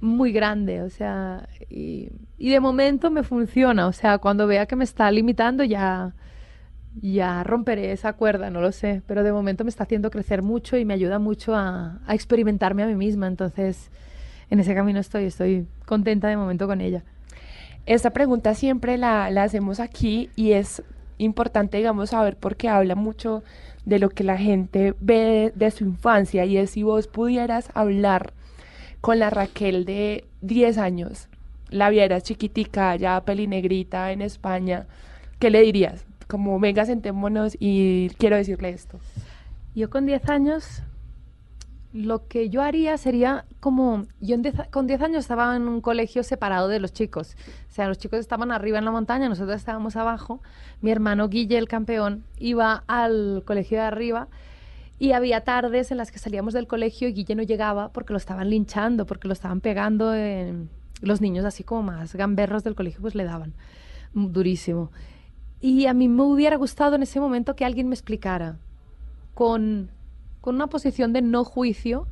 muy 0.00 0.32
grande, 0.32 0.82
o 0.82 0.90
sea, 0.90 1.48
y, 1.68 2.08
y, 2.38 2.50
de 2.50 2.58
momento 2.58 3.10
me 3.10 3.22
funciona, 3.22 3.86
o 3.86 3.92
sea, 3.92 4.18
cuando 4.18 4.48
vea 4.48 4.66
que 4.66 4.74
me 4.74 4.82
está 4.82 5.12
limitando 5.12 5.62
ya, 5.62 6.14
ya 7.00 7.42
romperé 7.44 7.92
esa 7.92 8.12
cuerda, 8.14 8.50
no 8.50 8.60
lo 8.60 8.72
sé, 8.72 9.02
pero 9.06 9.22
de 9.22 9.32
momento 9.32 9.64
me 9.64 9.70
está 9.70 9.84
haciendo 9.84 10.10
crecer 10.10 10.42
mucho 10.42 10.76
y 10.76 10.84
me 10.84 10.94
ayuda 10.94 11.18
mucho 11.18 11.54
a, 11.54 12.00
experimentarme 12.08 12.82
a 12.82 12.86
mí 12.86 12.94
misma, 12.94 13.26
entonces 13.26 13.90
en 14.50 14.60
ese 14.60 14.74
camino 14.74 14.98
estoy, 14.98 15.24
estoy 15.24 15.66
contenta 15.86 16.28
de 16.28 16.36
momento 16.36 16.66
con 16.66 16.80
ella. 16.80 17.04
Esta 17.86 18.10
pregunta 18.10 18.54
siempre 18.54 18.98
la, 18.98 19.26
hacemos 19.26 19.80
aquí 19.80 20.30
y 20.36 20.52
es 20.52 20.82
importante, 21.18 21.76
digamos, 21.76 22.10
saber 22.10 22.36
porque 22.36 22.68
habla 22.68 22.94
mucho 22.94 23.42
de 23.84 23.98
lo 23.98 24.10
que 24.10 24.24
la 24.24 24.36
gente 24.36 24.94
ve 25.00 25.52
de, 25.54 25.70
su 25.70 25.84
infancia 25.84 26.44
y 26.44 26.56
es 26.56 26.70
si 26.70 26.82
vos 26.82 27.06
pudieras 27.06 27.70
hablar 27.74 28.32
con 29.00 29.18
la 29.18 29.30
Raquel 29.30 29.84
de 29.84 30.26
10 30.42 30.78
años, 30.78 31.28
la 31.70 31.88
vieras 31.88 32.24
chiquitica, 32.24 32.96
ya 32.96 33.20
pelinegrita 33.24 34.12
en 34.12 34.22
España, 34.22 34.86
¿qué 35.38 35.50
le 35.50 35.62
dirías? 35.62 36.04
Como, 36.30 36.60
venga, 36.60 36.86
sentémonos 36.86 37.56
y 37.58 38.08
quiero 38.18 38.36
decirle 38.36 38.70
esto. 38.70 39.00
Yo 39.74 39.90
con 39.90 40.06
10 40.06 40.28
años 40.28 40.82
lo 41.92 42.28
que 42.28 42.50
yo 42.50 42.62
haría 42.62 42.96
sería 42.98 43.46
como, 43.58 44.04
yo 44.20 44.36
con 44.70 44.86
10 44.86 45.02
años 45.02 45.18
estaba 45.18 45.56
en 45.56 45.66
un 45.66 45.80
colegio 45.80 46.22
separado 46.22 46.68
de 46.68 46.78
los 46.78 46.92
chicos, 46.92 47.36
o 47.68 47.72
sea, 47.72 47.88
los 47.88 47.98
chicos 47.98 48.20
estaban 48.20 48.52
arriba 48.52 48.78
en 48.78 48.84
la 48.84 48.92
montaña, 48.92 49.28
nosotros 49.28 49.56
estábamos 49.56 49.96
abajo, 49.96 50.40
mi 50.80 50.92
hermano 50.92 51.28
Guille, 51.28 51.58
el 51.58 51.66
campeón, 51.66 52.22
iba 52.38 52.84
al 52.86 53.42
colegio 53.44 53.78
de 53.78 53.84
arriba 53.84 54.28
y 55.00 55.12
había 55.12 55.40
tardes 55.40 55.90
en 55.90 55.96
las 55.96 56.12
que 56.12 56.20
salíamos 56.20 56.54
del 56.54 56.68
colegio 56.68 57.08
y 57.08 57.12
Guille 57.12 57.34
no 57.34 57.42
llegaba 57.42 57.90
porque 57.90 58.12
lo 58.12 58.18
estaban 58.18 58.50
linchando, 58.50 59.04
porque 59.04 59.26
lo 59.26 59.32
estaban 59.32 59.60
pegando, 59.60 60.14
los 61.00 61.20
niños 61.20 61.44
así 61.44 61.64
como 61.64 61.82
más 61.82 62.14
gamberros 62.14 62.62
del 62.62 62.76
colegio 62.76 63.00
pues 63.00 63.16
le 63.16 63.24
daban 63.24 63.54
durísimo. 64.14 64.92
Y 65.60 65.86
a 65.86 65.94
mí 65.94 66.08
me 66.08 66.22
hubiera 66.22 66.56
gustado 66.56 66.96
en 66.96 67.02
ese 67.02 67.20
momento 67.20 67.54
que 67.54 67.64
alguien 67.64 67.88
me 67.88 67.94
explicara 67.94 68.56
con 69.34 69.90
con 70.40 70.54
una 70.54 70.68
posición 70.68 71.12
de 71.12 71.22
no 71.22 71.44
juicio, 71.44 72.06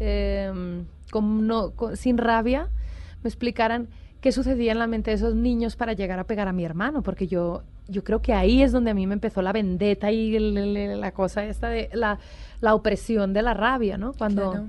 em, 0.00 0.84
no, 1.12 1.72
sin 1.94 2.18
rabia, 2.18 2.68
me 3.22 3.28
explicaran 3.28 3.88
qué 4.20 4.32
sucedía 4.32 4.72
en 4.72 4.78
la 4.78 4.86
mente 4.86 5.10
de 5.10 5.16
esos 5.16 5.34
niños 5.34 5.76
para 5.76 5.92
llegar 5.92 6.18
a 6.18 6.24
pegar 6.24 6.48
a 6.48 6.52
mi 6.52 6.64
hermano, 6.64 7.02
porque 7.02 7.26
yo, 7.26 7.62
yo 7.86 8.02
creo 8.04 8.20
que 8.20 8.32
ahí 8.32 8.62
es 8.62 8.72
donde 8.72 8.90
a 8.90 8.94
mí 8.94 9.06
me 9.06 9.14
empezó 9.14 9.42
la 9.42 9.52
vendetta 9.52 10.10
y 10.10 10.38
la 10.38 11.12
cosa 11.12 11.44
esta 11.44 11.68
de 11.68 11.90
la, 11.92 12.18
la, 12.60 12.74
opresión 12.74 13.32
de 13.32 13.42
la 13.42 13.54
rabia, 13.54 13.98
¿no? 13.98 14.12
Cuando, 14.14 14.66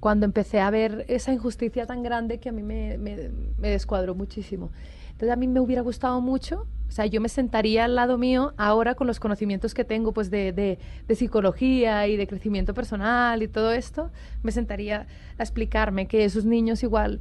cuando 0.00 0.26
empecé 0.26 0.60
a 0.60 0.70
ver 0.70 1.04
esa 1.08 1.32
injusticia 1.32 1.86
tan 1.86 2.02
grande 2.02 2.38
que 2.38 2.48
a 2.48 2.52
mí 2.52 2.62
me, 2.62 2.98
me, 2.98 3.30
me 3.58 3.70
descuadró 3.70 4.14
muchísimo. 4.14 4.70
Entonces 5.18 5.32
a 5.32 5.36
mí 5.36 5.48
me 5.48 5.58
hubiera 5.58 5.82
gustado 5.82 6.20
mucho, 6.20 6.68
o 6.86 6.92
sea, 6.92 7.04
yo 7.06 7.20
me 7.20 7.28
sentaría 7.28 7.86
al 7.86 7.96
lado 7.96 8.18
mío 8.18 8.54
ahora 8.56 8.94
con 8.94 9.08
los 9.08 9.18
conocimientos 9.18 9.74
que 9.74 9.82
tengo 9.82 10.12
pues 10.12 10.30
de, 10.30 10.52
de, 10.52 10.78
de 11.08 11.14
psicología 11.16 12.06
y 12.06 12.16
de 12.16 12.28
crecimiento 12.28 12.72
personal 12.72 13.42
y 13.42 13.48
todo 13.48 13.72
esto, 13.72 14.12
me 14.44 14.52
sentaría 14.52 15.08
a 15.36 15.42
explicarme 15.42 16.06
que 16.06 16.24
esos 16.24 16.44
niños 16.44 16.84
igual 16.84 17.20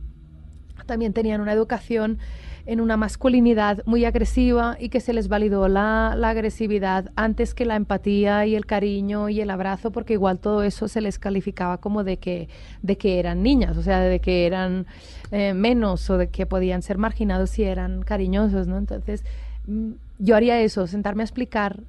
también 0.85 1.13
tenían 1.13 1.41
una 1.41 1.53
educación 1.53 2.19
en 2.67 2.81
una 2.81 2.97
masculinidad 2.97 3.81
muy 3.85 4.03
agresiva 4.03 4.75
y 4.77 4.89
que 4.89 4.99
se 4.99 5.13
les 5.13 5.29
validó 5.29 5.69
la, 5.69 6.15
la, 6.17 6.29
agresividad 6.29 7.11
antes 7.15 7.53
que 7.53 7.65
la 7.65 7.77
empatía 7.77 8.45
y 8.45 8.55
el 8.55 8.65
cariño 8.65 9.29
y 9.29 9.39
el 9.39 9.49
abrazo, 9.49 9.91
porque 9.91 10.13
igual 10.13 10.39
todo 10.39 10.63
eso 10.63 10.89
se 10.89 10.99
les 10.99 11.17
calificaba 11.17 11.77
como 11.77 12.03
de 12.03 12.17
que, 12.17 12.49
de 12.81 12.97
que 12.97 13.19
eran 13.19 13.41
niñas, 13.41 13.77
o 13.77 13.83
sea, 13.83 14.01
de 14.01 14.19
que 14.19 14.45
eran 14.45 14.85
eh, 15.31 15.53
menos 15.53 16.09
o 16.09 16.17
de 16.17 16.27
que 16.27 16.45
podían 16.45 16.81
ser 16.81 16.97
marginados 16.97 17.51
si 17.51 17.63
eran 17.63 18.03
cariñosos, 18.03 18.67
¿no? 18.67 18.77
Entonces, 18.77 19.23
mm, 19.65 19.91
yo 20.19 20.35
haría 20.35 20.59
eso, 20.59 20.87
sentarme 20.87 21.23
a 21.23 21.25
explicar 21.25 21.79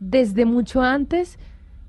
desde 0.00 0.44
mucho 0.44 0.82
antes 0.82 1.38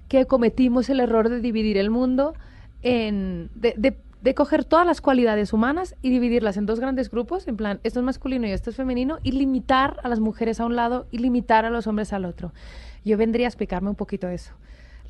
que 0.08 0.26
cometimos 0.26 0.90
el 0.90 1.02
error 1.02 1.28
de 1.30 1.42
dividir 1.42 1.78
el 1.78 1.90
mundo 1.90 2.34
en... 2.82 3.50
de, 3.56 3.96
de 4.22 4.36
coger 4.36 4.64
todas 4.66 4.86
las 4.86 5.02
cualidades 5.02 5.52
humanas 5.52 5.96
y 6.02 6.10
dividirlas 6.10 6.58
en 6.58 6.66
dos 6.66 6.80
grandes 6.80 7.10
grupos, 7.10 7.48
en 7.48 7.58
plan, 7.58 7.80
esto 7.84 8.00
es 8.00 8.06
masculino 8.06 8.48
y 8.48 8.52
esto 8.52 8.70
es 8.70 8.76
femenino, 8.76 9.18
y 9.24 9.32
limitar 9.32 10.00
a 10.04 10.10
las 10.10 10.20
mujeres 10.20 10.60
a 10.60 10.66
un 10.66 10.76
lado 10.76 11.08
y 11.12 11.18
limitar 11.18 11.66
a 11.66 11.70
los 11.70 11.88
hombres 11.88 12.14
al 12.14 12.26
otro. 12.26 12.54
Yo 13.04 13.18
vendría 13.18 13.48
a 13.48 13.50
explicarme 13.50 13.90
un 13.90 13.96
poquito 13.96 14.28
eso 14.30 14.54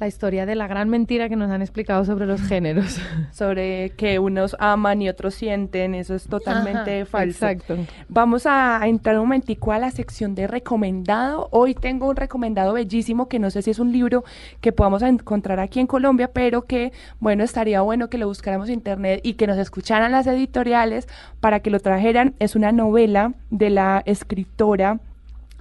la 0.01 0.07
historia 0.07 0.47
de 0.47 0.55
la 0.55 0.65
gran 0.65 0.89
mentira 0.89 1.29
que 1.29 1.35
nos 1.35 1.51
han 1.51 1.61
explicado 1.61 2.03
sobre 2.05 2.25
los 2.25 2.41
géneros. 2.41 2.99
sobre 3.31 3.91
que 3.91 4.17
unos 4.17 4.55
aman 4.59 4.99
y 5.01 5.09
otros 5.09 5.35
sienten, 5.35 5.93
eso 5.93 6.15
es 6.15 6.27
totalmente 6.27 7.05
falso. 7.05 7.47
Exacto. 7.47 7.77
Vamos 8.09 8.47
a, 8.47 8.81
entrar 8.85 9.15
un 9.17 9.25
momentico 9.25 9.71
a 9.71 9.77
la 9.77 9.91
sección 9.91 10.33
de 10.33 10.47
recomendado. 10.47 11.49
Hoy 11.51 11.75
tengo 11.75 12.09
un 12.09 12.15
recomendado 12.15 12.73
bellísimo 12.73 13.29
que 13.29 13.37
no 13.37 13.51
sé 13.51 13.61
si 13.61 13.69
es 13.69 13.77
un 13.77 13.91
libro 13.91 14.23
que 14.59 14.71
podamos 14.71 15.03
encontrar 15.03 15.59
aquí 15.59 15.79
en 15.79 15.85
Colombia, 15.85 16.31
pero 16.33 16.63
que, 16.63 16.91
bueno, 17.19 17.43
estaría 17.43 17.81
bueno 17.81 18.09
que 18.09 18.17
lo 18.17 18.25
buscáramos 18.25 18.69
en 18.69 18.73
internet 18.73 19.21
y 19.23 19.35
que 19.35 19.45
nos 19.45 19.59
escucharan 19.59 20.11
las 20.11 20.25
editoriales 20.25 21.07
para 21.39 21.59
que 21.59 21.69
lo 21.69 21.79
trajeran. 21.79 22.33
Es 22.39 22.55
una 22.55 22.71
novela 22.71 23.33
de 23.51 23.69
la 23.69 24.01
escritora, 24.07 24.99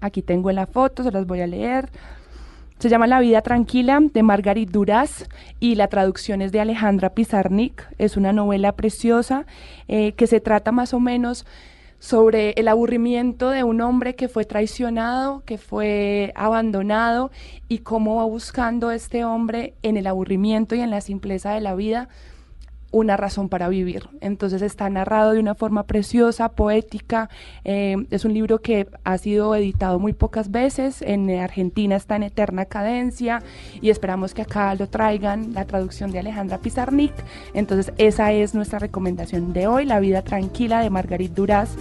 aquí 0.00 0.22
tengo 0.22 0.50
la 0.50 0.66
foto, 0.66 1.02
se 1.02 1.12
las 1.12 1.26
voy 1.26 1.42
a 1.42 1.46
leer. 1.46 1.90
Se 2.80 2.88
llama 2.88 3.06
La 3.06 3.20
vida 3.20 3.42
tranquila 3.42 4.00
de 4.00 4.22
Margarit 4.22 4.70
Duras 4.70 5.26
y 5.60 5.74
la 5.74 5.88
traducción 5.88 6.40
es 6.40 6.50
de 6.50 6.60
Alejandra 6.60 7.10
Pizarnik. 7.10 7.86
Es 7.98 8.16
una 8.16 8.32
novela 8.32 8.72
preciosa 8.72 9.44
eh, 9.86 10.12
que 10.12 10.26
se 10.26 10.40
trata 10.40 10.72
más 10.72 10.94
o 10.94 10.98
menos 10.98 11.44
sobre 11.98 12.52
el 12.52 12.68
aburrimiento 12.68 13.50
de 13.50 13.64
un 13.64 13.82
hombre 13.82 14.14
que 14.14 14.28
fue 14.28 14.46
traicionado, 14.46 15.42
que 15.44 15.58
fue 15.58 16.32
abandonado 16.34 17.30
y 17.68 17.80
cómo 17.80 18.16
va 18.16 18.24
buscando 18.24 18.92
este 18.92 19.26
hombre 19.26 19.74
en 19.82 19.98
el 19.98 20.06
aburrimiento 20.06 20.74
y 20.74 20.80
en 20.80 20.88
la 20.88 21.02
simpleza 21.02 21.52
de 21.52 21.60
la 21.60 21.74
vida 21.74 22.08
una 22.90 23.16
razón 23.16 23.48
para 23.48 23.68
vivir. 23.68 24.08
Entonces 24.20 24.62
está 24.62 24.88
narrado 24.90 25.32
de 25.32 25.40
una 25.40 25.54
forma 25.54 25.84
preciosa, 25.84 26.50
poética. 26.50 27.30
Eh, 27.64 27.96
es 28.10 28.24
un 28.24 28.34
libro 28.34 28.60
que 28.60 28.88
ha 29.04 29.18
sido 29.18 29.54
editado 29.54 29.98
muy 29.98 30.12
pocas 30.12 30.50
veces. 30.50 31.02
En 31.02 31.30
Argentina 31.30 31.96
está 31.96 32.16
en 32.16 32.24
eterna 32.24 32.64
cadencia 32.64 33.42
y 33.80 33.90
esperamos 33.90 34.34
que 34.34 34.42
acá 34.42 34.74
lo 34.74 34.88
traigan 34.88 35.54
la 35.54 35.64
traducción 35.64 36.10
de 36.10 36.18
Alejandra 36.18 36.58
Pizarnik. 36.58 37.14
Entonces 37.54 37.92
esa 37.98 38.32
es 38.32 38.54
nuestra 38.54 38.78
recomendación 38.78 39.52
de 39.52 39.66
hoy, 39.66 39.84
La 39.84 40.00
vida 40.00 40.22
tranquila 40.22 40.80
de 40.80 40.90
Margarit 40.90 41.32
Duraz. 41.32 41.76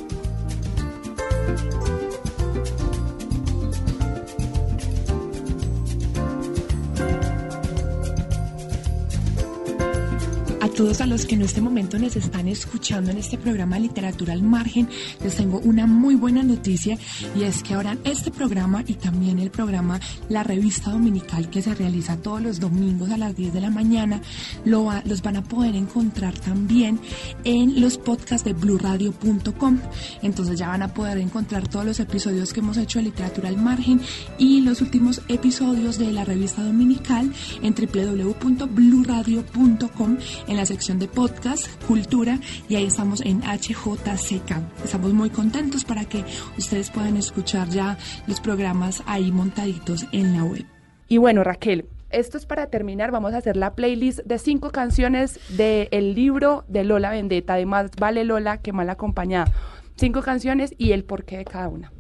A 10.62 10.68
todos 10.68 11.00
a 11.00 11.06
los 11.06 11.26
que 11.26 11.36
en 11.36 11.42
este 11.42 11.62
momento 11.62 11.98
nos 11.98 12.18
están 12.18 12.50
escuchando 12.50 13.12
en 13.12 13.18
este 13.18 13.38
programa 13.38 13.80
Literatura 13.80 14.34
al 14.34 14.44
Margen, 14.44 14.90
les 15.24 15.38
tengo 15.38 15.60
una 15.60 15.88
muy 15.88 16.16
buena 16.16 16.44
noticia 16.44 16.98
y 17.34 17.44
es 17.44 17.64
que 17.64 17.76
ahora 17.76 17.98
este 18.04 18.30
programa 18.30 18.84
y 18.86 18.96
también 18.96 19.40
el 19.40 19.52
programa 19.52 20.02
La 20.28 20.44
Revista 20.44 20.92
Dominical 20.92 21.50
que 21.50 21.62
se 21.62 21.74
realiza 21.74 22.18
todos 22.18 22.42
los 22.42 22.60
domingos 22.60 23.10
a 23.10 23.18
las 23.18 23.38
10 23.38 23.54
de 23.54 23.62
la 23.62 23.70
mañana, 23.70 24.22
lo 24.66 24.90
los 25.06 25.22
van 25.22 25.38
a 25.38 25.44
poder 25.44 25.76
encontrar 25.76 26.38
también 26.38 27.00
en 27.46 27.80
los 27.80 27.98
podcasts 27.98 28.44
de 28.44 28.52
bluradio.com. 28.52 29.80
Entonces 30.22 30.60
ya 30.60 30.68
van 30.68 30.82
a 30.82 30.94
poder 30.94 31.20
encontrar 31.20 31.70
todos 31.70 31.86
los 31.86 32.02
episodios 32.02 32.52
que 32.52 32.60
hemos 32.60 32.76
hecho 32.76 33.00
de 33.00 33.06
Literatura 33.06 33.48
al 33.48 33.56
Margen 33.58 34.02
y 34.38 34.60
los 34.62 34.82
últimos 34.82 35.22
episodios 35.30 35.98
de 35.98 36.12
la 36.12 36.26
Revista 36.26 36.64
Dominical 36.64 37.32
en 37.62 37.74
www.bluradio.com 37.74 40.18
en 40.50 40.58
la 40.58 40.66
sección 40.66 41.00
de 41.00 41.08
podcast, 41.08 41.68
cultura, 41.86 42.40
y 42.68 42.76
ahí 42.76 42.86
estamos 42.86 43.22
en 43.22 43.42
HJCK. 43.42 44.84
Estamos 44.84 45.14
muy 45.14 45.30
contentos 45.30 45.86
para 45.86 46.06
que 46.06 46.26
ustedes 46.58 46.90
puedan 46.90 47.16
escuchar 47.16 47.70
ya 47.70 47.98
los 48.28 48.42
programas 48.42 49.04
ahí 49.06 49.32
montaditos 49.32 50.06
en 50.12 50.36
la 50.36 50.44
web. 50.44 50.66
Y 51.08 51.18
bueno, 51.18 51.44
Raquel, 51.44 51.86
esto 52.10 52.38
es 52.38 52.46
para 52.46 52.68
terminar, 52.68 53.12
vamos 53.12 53.34
a 53.34 53.38
hacer 53.38 53.56
la 53.56 53.76
playlist 53.76 54.20
de 54.26 54.40
cinco 54.40 54.72
canciones 54.72 55.40
del 55.56 56.16
libro 56.16 56.66
de 56.68 56.84
Lola 56.84 57.12
Vendetta, 57.12 57.54
además 57.54 57.92
vale 58.00 58.24
Lola 58.24 58.58
que 58.58 58.74
mal 58.74 58.90
acompañada. 58.90 59.52
Cinco 59.96 60.22
canciones 60.22 60.74
y 60.78 60.92
el 60.94 61.04
porqué 61.04 61.38
de 61.38 61.46
cada 61.46 61.68
una. 61.68 61.92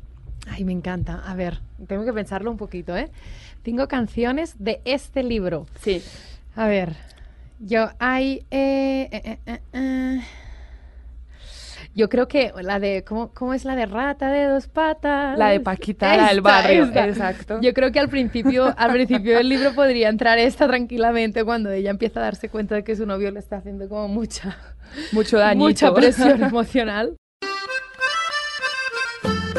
Ay, 0.48 0.64
me 0.64 0.72
encanta. 0.72 1.22
A 1.26 1.36
ver, 1.36 1.62
tengo 1.88 2.06
que 2.06 2.14
pensarlo 2.14 2.50
un 2.50 2.58
poquito, 2.58 2.98
¿eh? 2.98 3.12
Cinco 3.64 3.88
canciones 3.88 4.56
de 4.58 4.82
este 4.86 5.22
libro. 5.22 5.68
Sí. 5.82 6.02
A 6.56 6.68
ver, 6.68 6.96
yo 7.60 7.90
hay... 8.00 8.46
Eh, 8.50 9.38
eh, 9.46 9.60
eh, 9.74 10.22
yo 11.96 12.08
creo 12.08 12.28
que 12.28 12.54
la 12.62 12.80
de, 12.80 13.04
¿cómo, 13.04 13.34
¿cómo, 13.34 13.54
es 13.54 13.66
la 13.66 13.76
de 13.76 13.86
rata 13.86 14.32
de 14.32 14.46
dos 14.46 14.68
patas? 14.68 15.38
La 15.38 15.50
de 15.50 15.60
Paquita, 15.60 16.16
la 16.16 16.30
del 16.30 16.40
barrio, 16.40 16.86
exacto. 16.86 17.60
Yo 17.62 17.74
creo 17.74 17.92
que 17.92 18.00
al 18.00 18.08
principio, 18.08 18.74
al 18.78 18.92
principio 18.94 19.36
del 19.36 19.50
libro 19.50 19.74
podría 19.74 20.08
entrar 20.08 20.38
esta 20.38 20.68
tranquilamente 20.68 21.44
cuando 21.44 21.72
ella 21.72 21.90
empieza 21.90 22.22
a 22.22 22.24
darse 22.24 22.48
cuenta 22.48 22.76
de 22.76 22.84
que 22.84 22.96
su 22.96 23.06
novio 23.06 23.32
le 23.32 23.40
está 23.40 23.58
haciendo 23.58 23.90
como 23.90 24.08
mucha, 24.08 24.58
mucho 25.12 25.40
daño, 25.40 25.60
mucha 25.60 25.94
presión 25.94 26.42
emocional. 26.42 27.18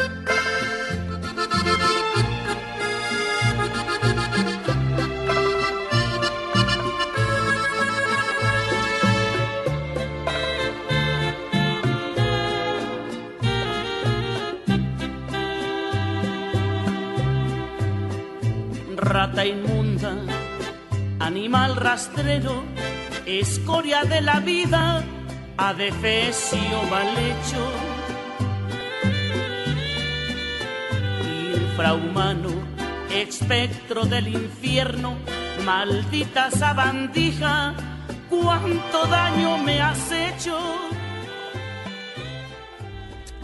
rata 19.11 19.43
inmunda, 19.45 20.15
animal 21.19 21.75
rastrero, 21.75 22.63
escoria 23.25 24.03
de 24.03 24.21
la 24.21 24.39
vida, 24.39 25.03
adefesio 25.57 26.83
mal 26.89 27.09
hecho. 27.17 27.63
Infrahumano, 31.53 32.51
espectro 33.13 34.05
del 34.05 34.29
infierno, 34.29 35.17
maldita 35.65 36.49
sabandija, 36.49 37.73
cuánto 38.29 39.07
daño 39.07 39.57
me 39.57 39.81
has 39.81 40.09
hecho. 40.09 40.57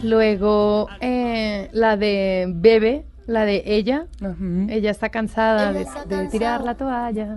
Luego, 0.02 0.88
eh, 1.00 1.68
la 1.72 1.96
de 1.98 2.46
Bebe, 2.48 3.07
la 3.28 3.44
de 3.44 3.62
ella, 3.66 4.06
ella 4.68 4.90
está 4.90 5.10
cansada, 5.10 5.72
de, 5.72 6.28
tirar 6.28 6.64
la 6.64 6.74
toalla. 6.74 7.36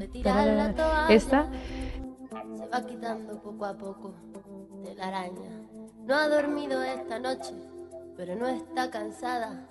Esta. 1.09 1.47
Se 2.57 2.65
va 2.67 2.85
quitando 2.87 3.41
poco 3.41 3.65
a 3.65 3.73
poco 3.77 4.13
de 4.85 4.95
la 4.95 5.09
araña. 5.09 5.51
No 6.05 6.15
ha 6.15 6.29
dormido 6.29 6.81
esta 6.81 7.19
noche, 7.19 7.53
pero 8.15 8.35
no 8.35 8.47
está 8.47 8.89
cansada. 8.89 9.67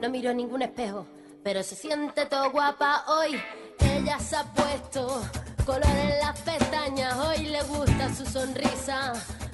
No 0.00 0.10
miró 0.10 0.34
ningún 0.34 0.62
espejo, 0.62 1.06
pero 1.44 1.62
se 1.62 1.76
siente 1.76 2.26
todo 2.26 2.50
guapa 2.50 3.04
hoy. 3.06 3.40
Ella 3.78 4.18
se 4.18 4.34
ha 4.34 4.42
puesto 4.42 5.22
color 5.64 5.84
en 5.84 6.18
las 6.18 6.40
pestañas, 6.40 7.16
hoy 7.16 7.46
le 7.46 7.62
gusta 7.62 8.12
su 8.12 8.26
sonrisa 8.26 9.12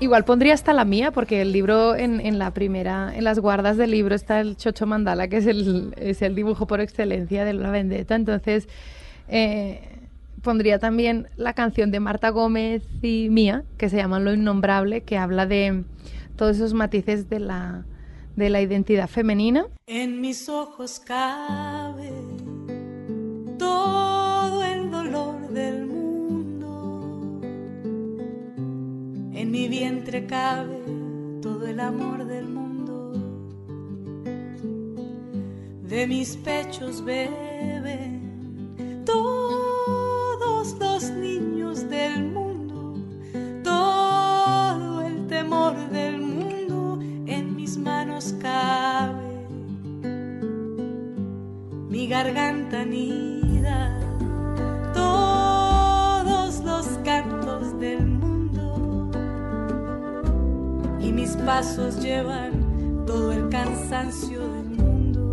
Igual 0.00 0.24
pondría 0.24 0.54
hasta 0.54 0.72
la 0.72 0.84
mía, 0.84 1.12
porque 1.12 1.40
el 1.40 1.52
libro 1.52 1.94
en, 1.94 2.38
la 2.38 2.50
primera, 2.52 3.12
en 3.16 3.24
las 3.24 3.38
guardas 3.38 3.76
del 3.76 3.92
libro 3.92 4.14
está 4.14 4.40
el 4.40 4.56
Chocho 4.56 4.86
Mandala, 4.86 5.28
que 5.28 5.38
es 5.38 5.46
el, 5.46 5.94
es 5.96 6.20
el 6.20 6.34
dibujo 6.34 6.66
por 6.66 6.80
excelencia 6.80 7.44
de 7.44 7.54
la 7.54 7.70
vendetta. 7.70 8.14
Entonces, 8.14 8.68
eh, 9.28 9.80
pondría 10.42 10.78
también 10.78 11.28
la 11.36 11.54
canción 11.54 11.90
de 11.90 12.00
Marta 12.00 12.30
Gómez 12.30 12.82
y 13.02 13.28
mía, 13.30 13.64
que 13.78 13.88
se 13.88 13.96
llama 13.96 14.20
Lo 14.20 14.34
Innombrable, 14.34 15.02
que 15.02 15.16
habla 15.16 15.46
de 15.46 15.84
todos 16.36 16.56
esos 16.56 16.74
matices 16.74 17.30
de 17.30 17.38
la, 17.38 17.86
de 18.36 18.50
la 18.50 18.60
identidad 18.60 19.08
femenina. 19.08 19.66
En 19.86 20.20
mis 20.20 20.48
ojos 20.48 21.00
cabe 21.00 22.10
todo 23.58 24.03
En 29.44 29.50
mi 29.50 29.68
vientre 29.68 30.24
cabe 30.24 30.80
todo 31.42 31.66
el 31.66 31.78
amor 31.78 32.24
del 32.24 32.48
mundo. 32.48 33.12
De 35.86 36.06
mis 36.06 36.34
pechos 36.38 37.04
beben 37.04 39.02
todos 39.04 40.74
los 40.80 41.10
niños 41.10 41.86
del 41.90 42.24
mundo. 42.24 42.94
Todo 43.62 45.02
el 45.02 45.26
temor 45.26 45.76
del 45.90 46.22
mundo 46.22 46.98
en 47.26 47.54
mis 47.54 47.76
manos 47.76 48.34
cabe. 48.40 49.46
Mi 51.90 52.08
garganta 52.08 52.82
nida 52.86 54.00
todos 54.94 56.64
los 56.64 56.86
cantos 57.04 57.78
del 57.78 57.98
mundo 57.98 58.13
mis 61.14 61.36
pasos 61.36 62.02
llevan 62.02 63.04
todo 63.06 63.32
el 63.32 63.48
cansancio 63.48 64.40
del 64.40 64.64
mundo. 64.64 65.32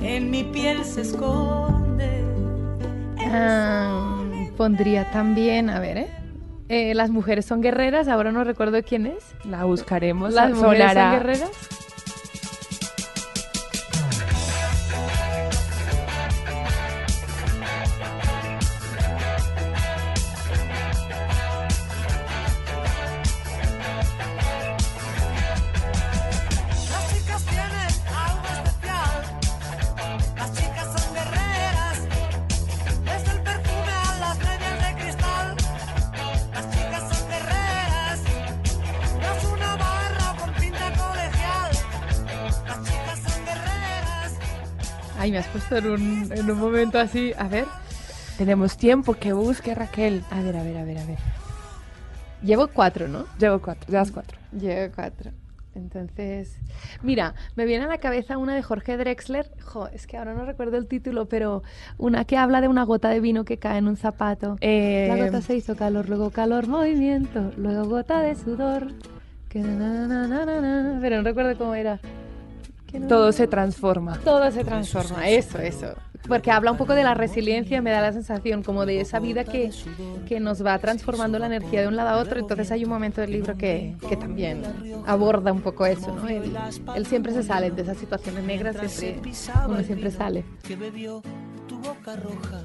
En 0.00 0.30
mi 0.30 0.44
piel 0.44 0.84
se 0.84 1.00
esconde. 1.00 2.22
Ah, 3.18 4.16
pondría 4.56 5.10
también, 5.10 5.70
a 5.70 5.80
ver, 5.80 5.96
¿eh? 5.96 6.10
¿eh? 6.68 6.94
Las 6.94 7.10
mujeres 7.10 7.46
son 7.46 7.60
guerreras, 7.62 8.08
ahora 8.08 8.30
no 8.30 8.44
recuerdo 8.44 8.82
quién 8.82 9.06
es. 9.06 9.34
La 9.44 9.64
buscaremos. 9.64 10.34
Las 10.34 10.52
mujeres 10.52 10.92
son 10.92 11.10
guerreras. 11.12 11.50
En 45.70 45.86
un, 45.90 46.32
en 46.32 46.50
un 46.50 46.58
momento 46.58 46.98
así. 46.98 47.32
A 47.38 47.48
ver. 47.48 47.66
Tenemos 48.38 48.76
tiempo, 48.76 49.14
que 49.14 49.32
busque 49.32 49.74
Raquel. 49.74 50.22
A 50.30 50.42
ver, 50.42 50.56
a 50.56 50.62
ver, 50.62 50.76
a 50.76 50.84
ver, 50.84 50.98
a 50.98 51.04
ver. 51.06 51.18
Llevo 52.42 52.68
cuatro, 52.68 53.08
¿no? 53.08 53.24
Llevo 53.38 53.60
cuatro, 53.60 53.90
llevas 53.90 54.10
cuatro. 54.12 54.38
Llevo 54.52 54.92
cuatro. 54.94 55.30
Entonces, 55.74 56.56
mira, 57.02 57.34
me 57.54 57.66
viene 57.66 57.84
a 57.84 57.88
la 57.88 57.98
cabeza 57.98 58.38
una 58.38 58.54
de 58.54 58.62
Jorge 58.62 58.96
Drexler, 58.96 59.50
jo, 59.62 59.88
es 59.88 60.06
que 60.06 60.16
ahora 60.16 60.32
no 60.32 60.46
recuerdo 60.46 60.78
el 60.78 60.86
título, 60.86 61.26
pero 61.26 61.62
una 61.98 62.24
que 62.24 62.38
habla 62.38 62.62
de 62.62 62.68
una 62.68 62.84
gota 62.84 63.10
de 63.10 63.20
vino 63.20 63.44
que 63.44 63.58
cae 63.58 63.76
en 63.76 63.86
un 63.86 63.96
zapato. 63.98 64.56
Eh, 64.62 65.06
La 65.10 65.22
gota 65.22 65.42
se 65.42 65.54
hizo 65.54 65.76
calor, 65.76 66.08
luego 66.08 66.30
calor, 66.30 66.66
movimiento, 66.66 67.52
luego 67.58 67.84
gota 67.88 68.20
de 68.20 68.36
sudor. 68.36 68.88
Que 69.50 69.60
na, 69.60 70.06
na, 70.06 70.26
na, 70.26 70.46
na, 70.46 70.60
na, 70.60 70.98
pero 71.00 71.16
no 71.16 71.22
recuerdo 71.22 71.56
cómo 71.58 71.74
era. 71.74 72.00
Todo 73.08 73.32
se 73.32 73.46
transforma. 73.46 74.18
todo 74.18 74.50
se 74.50 74.64
transforma, 74.64 75.28
eso, 75.28 75.58
eso. 75.58 75.94
Porque 76.26 76.50
habla 76.50 76.72
un 76.72 76.76
poco 76.76 76.94
de 76.94 77.04
la 77.04 77.14
resiliencia, 77.14 77.80
me 77.82 77.90
da 77.90 78.00
la 78.00 78.12
sensación 78.12 78.62
como 78.62 78.84
de 78.84 79.00
esa 79.00 79.20
vida 79.20 79.44
que, 79.44 79.70
que 80.26 80.40
nos 80.40 80.64
va 80.64 80.78
transformando 80.78 81.38
la 81.38 81.46
energía 81.46 81.82
de 81.82 81.88
un 81.88 81.96
lado 81.96 82.10
a 82.10 82.16
otro. 82.22 82.40
Entonces 82.40 82.70
hay 82.72 82.84
un 82.84 82.90
momento 82.90 83.20
del 83.20 83.30
libro 83.30 83.56
que, 83.56 83.96
que 84.08 84.16
también 84.16 84.62
aborda 85.06 85.52
un 85.52 85.60
poco 85.60 85.86
eso, 85.86 86.14
¿no? 86.14 86.28
Él, 86.28 86.52
él 86.96 87.06
siempre 87.06 87.32
se 87.32 87.42
sale 87.42 87.70
de 87.70 87.82
esas 87.82 87.98
situaciones 87.98 88.42
negras, 88.44 88.76
siempre, 88.90 89.32
uno 89.66 89.82
siempre 89.82 90.10
sale. 90.10 90.44
que 90.66 90.74
bebió 90.74 91.22
tu 91.68 91.78
boca 91.78 92.16
roja, 92.16 92.62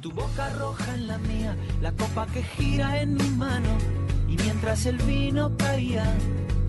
tu 0.00 0.10
boca 0.10 0.48
roja 0.58 0.94
en 0.94 1.06
la 1.06 1.18
mía, 1.18 1.56
la 1.80 1.92
copa 1.92 2.26
que 2.32 2.42
gira 2.42 3.00
en 3.00 3.14
mi 3.14 3.28
mano. 3.30 3.68
Y 4.28 4.36
mientras 4.36 4.86
el 4.86 4.96
vino 4.96 5.56
caía, 5.56 6.04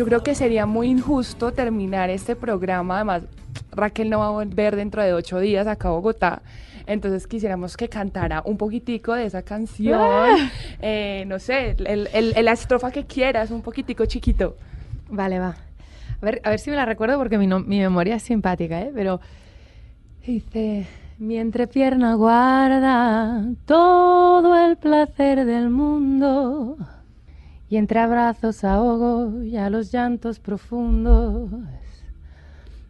Yo 0.00 0.06
creo 0.06 0.22
que 0.22 0.34
sería 0.34 0.64
muy 0.64 0.88
injusto 0.88 1.52
terminar 1.52 2.08
este 2.08 2.34
programa. 2.34 2.94
Además, 2.94 3.24
Raquel 3.70 4.08
no 4.08 4.20
va 4.20 4.28
a 4.28 4.30
volver 4.30 4.74
dentro 4.74 5.02
de 5.02 5.12
ocho 5.12 5.38
días 5.40 5.66
acá 5.66 5.88
a 5.88 5.90
Bogotá. 5.90 6.40
Entonces 6.86 7.26
quisiéramos 7.26 7.76
que 7.76 7.90
cantara 7.90 8.40
un 8.46 8.56
poquitico 8.56 9.12
de 9.12 9.26
esa 9.26 9.42
canción. 9.42 10.00
Eh, 10.80 11.24
no 11.26 11.38
sé, 11.38 11.76
el- 11.78 12.08
el- 12.14 12.34
el- 12.34 12.44
la 12.46 12.52
estrofa 12.52 12.90
que 12.90 13.04
quieras, 13.04 13.50
un 13.50 13.60
poquitico 13.60 14.06
chiquito. 14.06 14.56
Vale, 15.10 15.38
va. 15.38 15.48
A 16.22 16.24
ver, 16.24 16.40
a 16.44 16.48
ver 16.48 16.60
si 16.60 16.70
me 16.70 16.76
la 16.76 16.86
recuerdo 16.86 17.18
porque 17.18 17.36
mi, 17.36 17.46
no- 17.46 17.60
mi 17.60 17.78
memoria 17.78 18.14
es 18.16 18.22
simpática, 18.22 18.80
¿eh? 18.80 18.92
Pero 18.94 19.20
dice, 20.26 20.86
mi 21.18 21.36
entrepierna 21.36 22.14
guarda 22.14 23.44
todo 23.66 24.56
el 24.64 24.78
placer 24.78 25.44
del 25.44 25.68
mundo 25.68 26.78
y 27.70 27.76
entre 27.76 28.00
abrazos 28.00 28.64
ahogo 28.64 29.42
ya 29.44 29.70
los 29.70 29.92
llantos 29.92 30.40
profundos. 30.40 31.48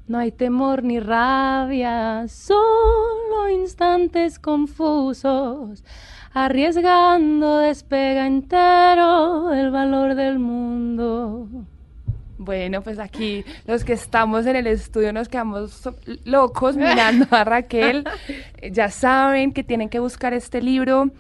No 0.08 0.18
hay 0.18 0.32
temor 0.32 0.82
ni 0.82 0.98
rabia, 0.98 2.26
solo 2.26 3.48
instantes 3.48 4.40
confusos. 4.40 5.84
Arriesgando 6.32 7.58
despega 7.58 8.26
entero 8.26 9.52
el 9.52 9.70
valor 9.70 10.14
del 10.14 10.38
mundo. 10.38 11.46
Bueno, 12.38 12.82
pues 12.82 12.98
aquí 12.98 13.44
los 13.66 13.84
que 13.84 13.92
estamos 13.92 14.46
en 14.46 14.56
el 14.56 14.66
estudio 14.66 15.12
nos 15.12 15.28
quedamos 15.28 15.88
locos 16.24 16.76
mirando 16.76 17.26
a 17.30 17.44
Raquel. 17.44 18.04
Ya 18.72 18.90
saben 18.90 19.52
que 19.52 19.62
tienen 19.62 19.88
que 19.88 20.00
buscar 20.00 20.34
este 20.34 20.60
libro, 20.60 21.10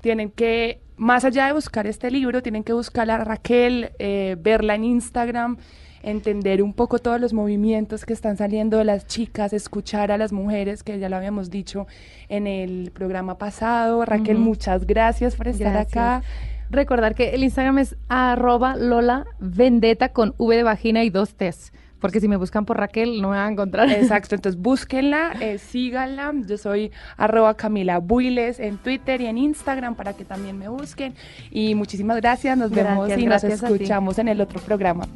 tienen 0.00 0.30
que, 0.30 0.80
más 0.96 1.24
allá 1.24 1.46
de 1.46 1.52
buscar 1.52 1.86
este 1.86 2.10
libro, 2.10 2.42
tienen 2.42 2.64
que 2.64 2.72
buscar 2.72 3.10
a 3.10 3.18
Raquel, 3.18 3.92
eh, 3.98 4.36
verla 4.38 4.74
en 4.74 4.84
Instagram, 4.84 5.58
entender 6.02 6.62
un 6.62 6.72
poco 6.72 6.98
todos 6.98 7.20
los 7.20 7.32
movimientos 7.32 8.04
que 8.04 8.12
están 8.12 8.36
saliendo 8.36 8.78
de 8.78 8.84
las 8.84 9.06
chicas, 9.06 9.52
escuchar 9.52 10.12
a 10.12 10.18
las 10.18 10.32
mujeres, 10.32 10.82
que 10.82 10.98
ya 10.98 11.08
lo 11.08 11.16
habíamos 11.16 11.50
dicho 11.50 11.86
en 12.28 12.46
el 12.46 12.90
programa 12.92 13.38
pasado. 13.38 14.04
Raquel, 14.04 14.38
muchas 14.38 14.86
gracias 14.86 15.36
por 15.36 15.48
estar 15.48 15.72
Gracias. 15.72 15.92
acá. 15.92 16.22
Recordar 16.70 17.14
que 17.14 17.30
el 17.30 17.44
Instagram 17.44 17.78
es 17.78 17.96
arroba 18.08 18.76
Lola 18.76 19.26
Vendetta 19.38 20.10
con 20.10 20.34
V 20.38 20.56
de 20.56 20.62
vagina 20.62 21.04
y 21.04 21.10
dos 21.10 21.34
T's. 21.34 21.72
Porque 22.00 22.20
si 22.20 22.28
me 22.28 22.36
buscan 22.36 22.64
por 22.66 22.78
Raquel 22.78 23.20
no 23.20 23.30
me 23.30 23.36
van 23.36 23.48
a 23.48 23.52
encontrar. 23.52 23.90
Exacto, 23.90 24.34
entonces 24.34 24.60
búsquenla, 24.62 25.32
eh, 25.40 25.58
síganla. 25.58 26.32
Yo 26.46 26.58
soy 26.58 26.92
arroba 27.16 27.54
Camila 27.54 27.98
Builes 27.98 28.60
en 28.60 28.78
Twitter 28.78 29.20
y 29.20 29.26
en 29.26 29.38
Instagram 29.38 29.94
para 29.94 30.12
que 30.12 30.24
también 30.24 30.58
me 30.58 30.68
busquen. 30.68 31.14
Y 31.50 31.74
muchísimas 31.74 32.16
gracias, 32.18 32.56
nos 32.56 32.70
vemos 32.70 33.08
Gracias, 33.08 33.20
y 33.20 33.26
nos 33.26 33.44
escuchamos 33.44 34.18
en 34.18 34.28
el 34.28 34.40
otro 34.40 34.60
programa. 34.60 35.06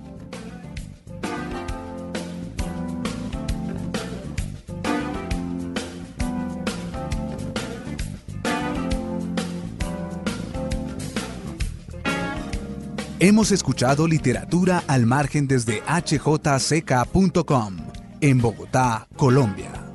Hemos 13.23 13.53
escuchado 13.53 14.09
literatura 14.09 14.83
al 14.87 15.05
margen 15.05 15.47
desde 15.47 15.83
hjck.com, 15.83 17.77
en 18.23 18.39
Bogotá, 18.41 19.09
Colombia. 19.15 19.90